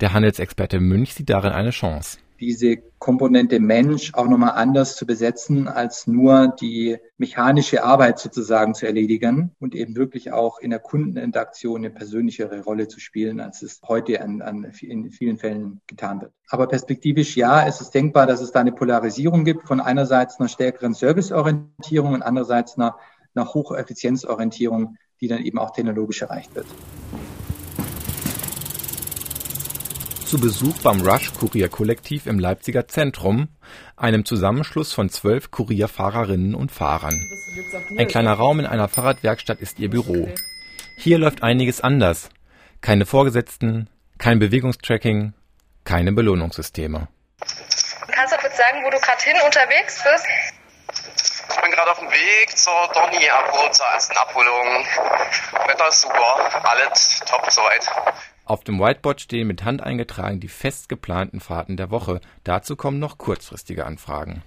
Der 0.00 0.12
Handelsexperte 0.12 0.80
Münch 0.80 1.14
sieht 1.14 1.30
darin 1.30 1.52
eine 1.52 1.70
Chance. 1.70 2.18
Diese 2.40 2.78
Komponente 2.98 3.60
Mensch 3.60 4.12
auch 4.14 4.26
nochmal 4.26 4.52
anders 4.52 4.96
zu 4.96 5.06
besetzen, 5.06 5.68
als 5.68 6.08
nur 6.08 6.48
die 6.60 6.96
mechanische 7.16 7.84
Arbeit 7.84 8.18
sozusagen 8.18 8.74
zu 8.74 8.86
erledigen 8.86 9.52
und 9.60 9.74
eben 9.74 9.94
wirklich 9.94 10.32
auch 10.32 10.58
in 10.58 10.70
der 10.70 10.80
Kundeninteraktion 10.80 11.76
eine 11.76 11.90
persönlichere 11.90 12.62
Rolle 12.62 12.88
zu 12.88 12.98
spielen, 12.98 13.38
als 13.40 13.62
es 13.62 13.80
heute 13.86 14.20
an, 14.20 14.42
an, 14.42 14.64
in 14.80 15.10
vielen 15.12 15.38
Fällen 15.38 15.80
getan 15.86 16.22
wird. 16.22 16.32
Aber 16.48 16.66
perspektivisch 16.66 17.36
ja, 17.36 17.66
es 17.66 17.80
ist 17.80 17.94
denkbar, 17.94 18.26
dass 18.26 18.40
es 18.40 18.50
da 18.50 18.60
eine 18.60 18.72
Polarisierung 18.72 19.44
gibt 19.44 19.68
von 19.68 19.80
einerseits 19.80 20.40
einer 20.40 20.48
stärkeren 20.48 20.94
Serviceorientierung 20.94 22.14
und 22.14 22.22
andererseits 22.22 22.76
einer, 22.76 22.96
einer 23.34 23.54
Hocheffizienzorientierung, 23.54 24.96
die 25.20 25.28
dann 25.28 25.42
eben 25.42 25.58
auch 25.58 25.70
technologisch 25.70 26.22
erreicht 26.22 26.54
wird. 26.56 26.66
Zu 30.34 30.40
Besuch 30.40 30.76
beim 30.82 31.00
Rush 31.00 31.32
Kurierkollektiv 31.32 32.26
im 32.26 32.40
Leipziger 32.40 32.88
Zentrum, 32.88 33.46
einem 33.96 34.24
Zusammenschluss 34.24 34.92
von 34.92 35.08
zwölf 35.08 35.52
Kurierfahrerinnen 35.52 36.56
und 36.56 36.72
Fahrern. 36.72 37.14
Ein 37.96 38.08
kleiner 38.08 38.32
Raum 38.32 38.58
in 38.58 38.66
einer 38.66 38.88
Fahrradwerkstatt 38.88 39.60
ist 39.60 39.78
ihr 39.78 39.90
Büro. 39.90 40.28
Hier 40.96 41.18
läuft 41.18 41.44
einiges 41.44 41.82
anders. 41.82 42.30
Keine 42.80 43.06
Vorgesetzten, 43.06 43.88
kein 44.18 44.40
Bewegungstracking, 44.40 45.34
keine 45.84 46.10
Belohnungssysteme. 46.10 47.06
Kannst 47.38 48.32
du 48.32 48.36
kurz 48.38 48.56
sagen, 48.56 48.84
wo 48.84 48.90
du 48.90 48.98
gerade 48.98 49.22
hin 49.22 49.36
unterwegs 49.46 50.02
bist? 50.02 50.26
Ich 51.54 51.62
bin 51.62 51.70
gerade 51.70 51.92
auf 51.92 52.00
dem 52.00 52.10
Weg 52.10 52.58
zur 52.58 52.90
Dorni 52.92 53.30
Abhol, 53.30 53.70
zur 53.70 53.86
ersten 53.86 54.16
Abholung. 54.16 54.84
Wetter 55.68 55.88
ist 55.88 56.00
super, 56.00 56.64
alles 56.64 57.20
top 57.24 57.48
soweit. 57.52 57.88
Auf 58.46 58.62
dem 58.62 58.78
Whiteboard 58.78 59.22
stehen 59.22 59.46
mit 59.46 59.64
Hand 59.64 59.82
eingetragen 59.82 60.38
die 60.38 60.48
fest 60.48 60.90
geplanten 60.90 61.40
Fahrten 61.40 61.78
der 61.78 61.90
Woche. 61.90 62.20
Dazu 62.44 62.76
kommen 62.76 62.98
noch 62.98 63.16
kurzfristige 63.16 63.86
Anfragen. 63.86 64.42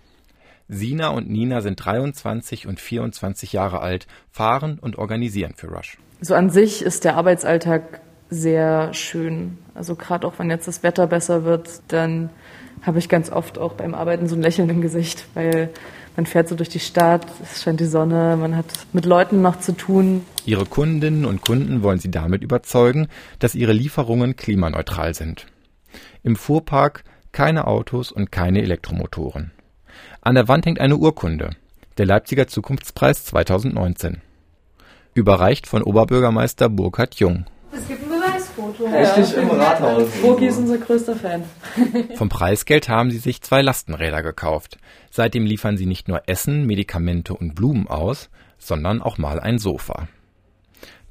Sina 0.67 1.09
und 1.09 1.29
Nina 1.29 1.61
sind 1.61 1.83
23 1.83 2.67
und 2.67 2.79
24 2.79 3.53
Jahre 3.53 3.79
alt, 3.79 4.05
fahren 4.29 4.77
und 4.79 4.97
organisieren 4.97 5.53
für 5.55 5.67
Rush. 5.67 5.97
So 6.21 6.35
an 6.35 6.51
sich 6.51 6.83
ist 6.83 7.05
der 7.05 7.15
Arbeitsalltag 7.15 8.01
sehr 8.29 8.93
schön. 8.93 9.57
Also 9.73 9.95
gerade 9.95 10.27
auch 10.27 10.37
wenn 10.37 10.51
jetzt 10.51 10.67
das 10.67 10.83
Wetter 10.83 11.07
besser 11.07 11.43
wird, 11.43 11.81
dann 11.87 12.29
habe 12.83 12.99
ich 12.99 13.09
ganz 13.09 13.31
oft 13.31 13.57
auch 13.57 13.73
beim 13.73 13.95
Arbeiten 13.95 14.27
so 14.27 14.35
ein 14.35 14.41
Lächeln 14.43 14.69
im 14.69 14.81
Gesicht, 14.81 15.25
weil 15.33 15.69
man 16.17 16.25
fährt 16.25 16.49
so 16.49 16.55
durch 16.55 16.69
die 16.69 16.79
Stadt, 16.79 17.25
es 17.43 17.61
scheint 17.61 17.79
die 17.79 17.85
Sonne, 17.85 18.35
man 18.37 18.57
hat 18.57 18.65
mit 18.91 19.05
Leuten 19.05 19.41
noch 19.41 19.59
zu 19.59 19.71
tun. 19.71 20.25
Ihre 20.45 20.65
Kundinnen 20.65 21.25
und 21.25 21.41
Kunden 21.41 21.83
wollen 21.83 21.99
sie 21.99 22.11
damit 22.11 22.43
überzeugen, 22.43 23.07
dass 23.39 23.55
ihre 23.55 23.71
Lieferungen 23.71 24.35
klimaneutral 24.35 25.13
sind. 25.13 25.45
Im 26.23 26.35
Fuhrpark 26.35 27.03
keine 27.31 27.67
Autos 27.67 28.11
und 28.11 28.31
keine 28.31 28.63
Elektromotoren. 28.63 29.51
An 30.21 30.35
der 30.35 30.47
Wand 30.47 30.65
hängt 30.65 30.81
eine 30.81 30.97
Urkunde, 30.97 31.51
der 31.99 32.07
Leipziger 32.07 32.47
Zukunftspreis 32.47 33.23
2019. 33.25 34.21
Überreicht 35.13 35.67
von 35.67 35.83
Oberbürgermeister 35.83 36.67
Burkhard 36.67 37.15
Jung. 37.15 37.45
Beweisfoto. 38.57 38.85
Richtig 38.85 39.37
im 39.37 39.49
Rathaus. 39.49 40.09
Burki 40.21 40.47
ist 40.47 40.57
unser 40.57 40.77
größter 40.77 41.15
Fan. 41.15 41.43
Vom 42.15 42.29
Preisgeld 42.29 42.89
haben 42.89 43.11
sie 43.11 43.19
sich 43.19 43.41
zwei 43.41 43.61
Lastenräder 43.61 44.23
gekauft. 44.23 44.77
Seitdem 45.11 45.45
liefern 45.45 45.77
sie 45.77 45.85
nicht 45.85 46.07
nur 46.07 46.23
Essen, 46.27 46.65
Medikamente 46.65 47.33
und 47.33 47.55
Blumen 47.55 47.87
aus, 47.87 48.29
sondern 48.57 49.01
auch 49.01 49.17
mal 49.17 49.39
ein 49.39 49.59
Sofa. 49.59 50.07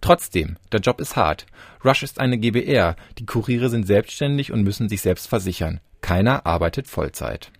Trotzdem, 0.00 0.56
der 0.72 0.80
Job 0.80 1.00
ist 1.00 1.16
hart. 1.16 1.46
Rush 1.84 2.02
ist 2.02 2.20
eine 2.20 2.38
GBR, 2.38 2.96
die 3.18 3.26
Kuriere 3.26 3.70
sind 3.70 3.86
selbstständig 3.86 4.52
und 4.52 4.62
müssen 4.62 4.88
sich 4.88 5.00
selbst 5.00 5.28
versichern. 5.28 5.80
Keiner 6.00 6.46
arbeitet 6.46 6.86
Vollzeit. 6.86 7.50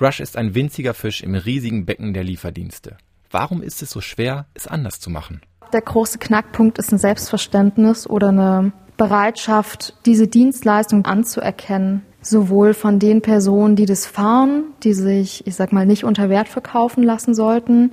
Rush 0.00 0.20
ist 0.20 0.36
ein 0.36 0.54
winziger 0.54 0.92
Fisch 0.92 1.22
im 1.22 1.34
riesigen 1.34 1.86
Becken 1.86 2.12
der 2.12 2.24
Lieferdienste. 2.24 2.98
Warum 3.30 3.62
ist 3.62 3.82
es 3.82 3.90
so 3.90 4.00
schwer, 4.00 4.46
es 4.54 4.66
anders 4.66 5.00
zu 5.00 5.10
machen? 5.10 5.40
Der 5.72 5.80
große 5.80 6.18
Knackpunkt 6.18 6.78
ist 6.78 6.92
ein 6.92 6.98
Selbstverständnis 6.98 8.08
oder 8.08 8.28
eine 8.28 8.72
Bereitschaft, 8.96 9.94
diese 10.06 10.26
Dienstleistung 10.26 11.04
anzuerkennen. 11.04 12.02
Sowohl 12.22 12.74
von 12.74 12.98
den 12.98 13.22
Personen, 13.22 13.76
die 13.76 13.86
das 13.86 14.04
fahren, 14.04 14.64
die 14.82 14.94
sich, 14.94 15.46
ich 15.46 15.54
sag 15.54 15.72
mal, 15.72 15.86
nicht 15.86 16.04
unter 16.04 16.28
Wert 16.28 16.48
verkaufen 16.48 17.04
lassen 17.04 17.34
sollten, 17.34 17.92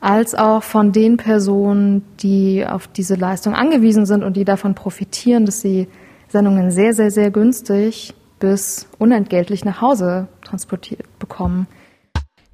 als 0.00 0.34
auch 0.34 0.62
von 0.62 0.92
den 0.92 1.18
Personen, 1.18 2.04
die 2.20 2.64
auf 2.66 2.88
diese 2.88 3.16
Leistung 3.16 3.54
angewiesen 3.54 4.06
sind 4.06 4.24
und 4.24 4.36
die 4.36 4.46
davon 4.46 4.74
profitieren, 4.74 5.44
dass 5.44 5.60
sie 5.60 5.88
Sendungen 6.28 6.70
sehr, 6.70 6.94
sehr, 6.94 7.10
sehr 7.10 7.30
günstig 7.30 8.14
bis 8.38 8.88
unentgeltlich 8.98 9.64
nach 9.64 9.82
Hause 9.82 10.28
transportiert 10.42 11.06
bekommen. 11.18 11.66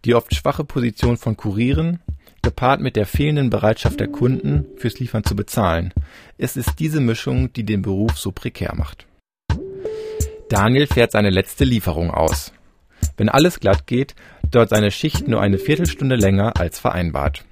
Die 0.05 0.15
oft 0.15 0.35
schwache 0.35 0.65
Position 0.65 1.17
von 1.17 1.37
Kurieren, 1.37 2.01
gepaart 2.47 2.81
mit 2.81 2.95
der 2.95 3.07
fehlenden 3.07 3.51
Bereitschaft 3.51 3.99
der 3.99 4.07
Kunden, 4.07 4.67
fürs 4.77 5.01
Liefern 5.01 5.25
zu 5.25 5.35
bezahlen. 5.35 5.93
Es 6.39 6.57
ist 6.57 6.79
diese 6.79 7.01
Mischung, 7.01 7.53
die 7.53 7.65
den 7.65 7.83
Beruf 7.83 8.19
so 8.19 8.31
prekär 8.31 8.73
macht. 8.77 9.05
Daniel 10.49 10.87
fährt 10.87 11.11
seine 11.11 11.31
letzte 11.31 11.65
Lieferung 11.65 12.13
aus. 12.13 12.53
Wenn 13.17 13.29
alles 13.29 13.59
glatt 13.59 13.89
geht, 13.89 14.15
dauert 14.49 14.69
seine 14.69 14.93
Schicht 14.93 15.27
nur 15.27 15.41
eine 15.41 15.59
Viertelstunde 15.59 16.15
länger 16.15 16.53
als 16.57 16.79
vereinbart. 16.79 17.45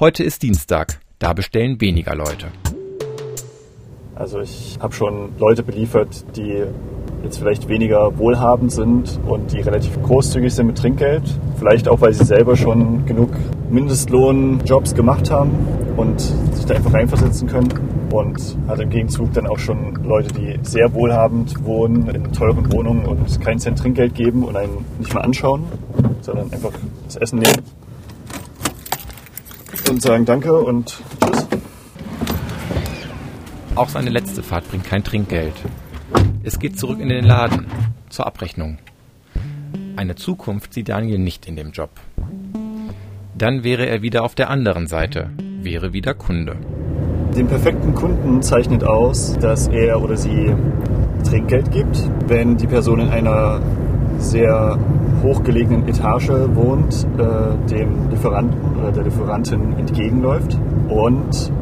Heute 0.00 0.24
ist 0.24 0.42
Dienstag, 0.42 0.98
da 1.18 1.34
bestellen 1.34 1.82
weniger 1.82 2.14
Leute. 2.14 2.46
Also 4.14 4.40
ich 4.40 4.78
habe 4.80 4.94
schon 4.94 5.38
Leute 5.38 5.62
beliefert, 5.62 6.24
die 6.36 6.64
jetzt 7.22 7.38
vielleicht 7.38 7.68
weniger 7.68 8.18
wohlhabend 8.18 8.72
sind 8.72 9.20
und 9.26 9.52
die 9.52 9.60
relativ 9.60 10.00
großzügig 10.02 10.52
sind 10.54 10.66
mit 10.66 10.78
Trinkgeld. 10.78 11.22
Vielleicht 11.58 11.88
auch, 11.88 12.00
weil 12.00 12.12
sie 12.12 12.24
selber 12.24 12.56
schon 12.56 13.06
genug 13.06 13.30
Mindestlohnjobs 13.70 14.94
gemacht 14.94 15.30
haben 15.30 15.52
und 15.96 16.20
sich 16.20 16.66
da 16.66 16.74
einfach 16.74 16.92
reinversetzen 16.92 17.48
können. 17.48 17.68
Und 18.10 18.58
hat 18.68 18.78
im 18.78 18.90
Gegenzug 18.90 19.32
dann 19.32 19.46
auch 19.46 19.58
schon 19.58 19.94
Leute, 20.04 20.34
die 20.34 20.58
sehr 20.62 20.92
wohlhabend 20.92 21.64
wohnen, 21.64 22.08
in 22.08 22.30
teuren 22.32 22.70
Wohnungen 22.70 23.06
und 23.06 23.40
keinen 23.40 23.58
Cent 23.58 23.78
Trinkgeld 23.78 24.14
geben 24.14 24.44
und 24.44 24.54
einen 24.54 24.84
nicht 24.98 25.14
mal 25.14 25.22
anschauen, 25.22 25.64
sondern 26.20 26.52
einfach 26.52 26.72
das 27.06 27.16
Essen 27.16 27.38
nehmen 27.38 27.62
und 29.88 30.02
sagen 30.02 30.24
Danke 30.24 30.52
und 30.54 31.02
Tschüss. 31.20 31.46
Auch 33.74 33.88
seine 33.88 34.10
letzte 34.10 34.42
Fahrt 34.42 34.68
bringt 34.68 34.84
kein 34.84 35.02
Trinkgeld. 35.02 35.54
Es 36.44 36.58
geht 36.58 36.76
zurück 36.76 36.98
in 36.98 37.08
den 37.08 37.24
Laden, 37.24 37.66
zur 38.08 38.26
Abrechnung. 38.26 38.78
Eine 39.94 40.16
Zukunft 40.16 40.74
sieht 40.74 40.88
Daniel 40.88 41.20
nicht 41.20 41.46
in 41.46 41.54
dem 41.54 41.70
Job. 41.70 41.90
Dann 43.38 43.62
wäre 43.62 43.86
er 43.86 44.02
wieder 44.02 44.24
auf 44.24 44.34
der 44.34 44.50
anderen 44.50 44.88
Seite, 44.88 45.30
wäre 45.62 45.92
wieder 45.92 46.14
Kunde. 46.14 46.56
Den 47.36 47.46
perfekten 47.46 47.94
Kunden 47.94 48.42
zeichnet 48.42 48.82
aus, 48.82 49.38
dass 49.38 49.68
er 49.68 50.02
oder 50.02 50.16
sie 50.16 50.52
Trinkgeld 51.24 51.70
gibt, 51.70 52.10
wenn 52.26 52.56
die 52.56 52.66
Person 52.66 52.98
in 52.98 53.10
einer 53.10 53.60
sehr 54.18 54.78
hochgelegenen 55.22 55.86
Etage 55.86 56.30
wohnt, 56.54 57.06
äh, 57.18 57.68
dem 57.70 58.10
Lieferanten 58.10 58.80
oder 58.80 58.90
der 58.90 59.04
Lieferantin 59.04 59.78
entgegenläuft 59.78 60.58
und 60.88 61.52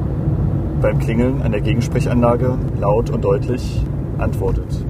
beim 0.80 0.98
Klingeln 0.98 1.42
an 1.42 1.52
der 1.52 1.60
Gegensprechanlage 1.60 2.56
laut 2.80 3.10
und 3.10 3.22
deutlich 3.22 3.84
antwortet. 4.20 4.85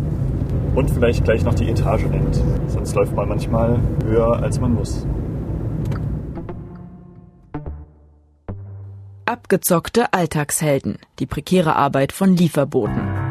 Und 0.74 0.90
vielleicht 0.90 1.24
gleich 1.24 1.44
noch 1.44 1.54
die 1.54 1.68
Etage 1.68 2.06
nennt. 2.06 2.40
Sonst 2.68 2.94
läuft 2.94 3.14
man 3.14 3.28
manchmal 3.28 3.80
höher, 4.04 4.42
als 4.42 4.60
man 4.60 4.74
muss. 4.74 5.06
Abgezockte 9.24 10.12
Alltagshelden. 10.12 10.98
Die 11.18 11.26
prekäre 11.26 11.76
Arbeit 11.76 12.12
von 12.12 12.36
Lieferboten. 12.36 13.29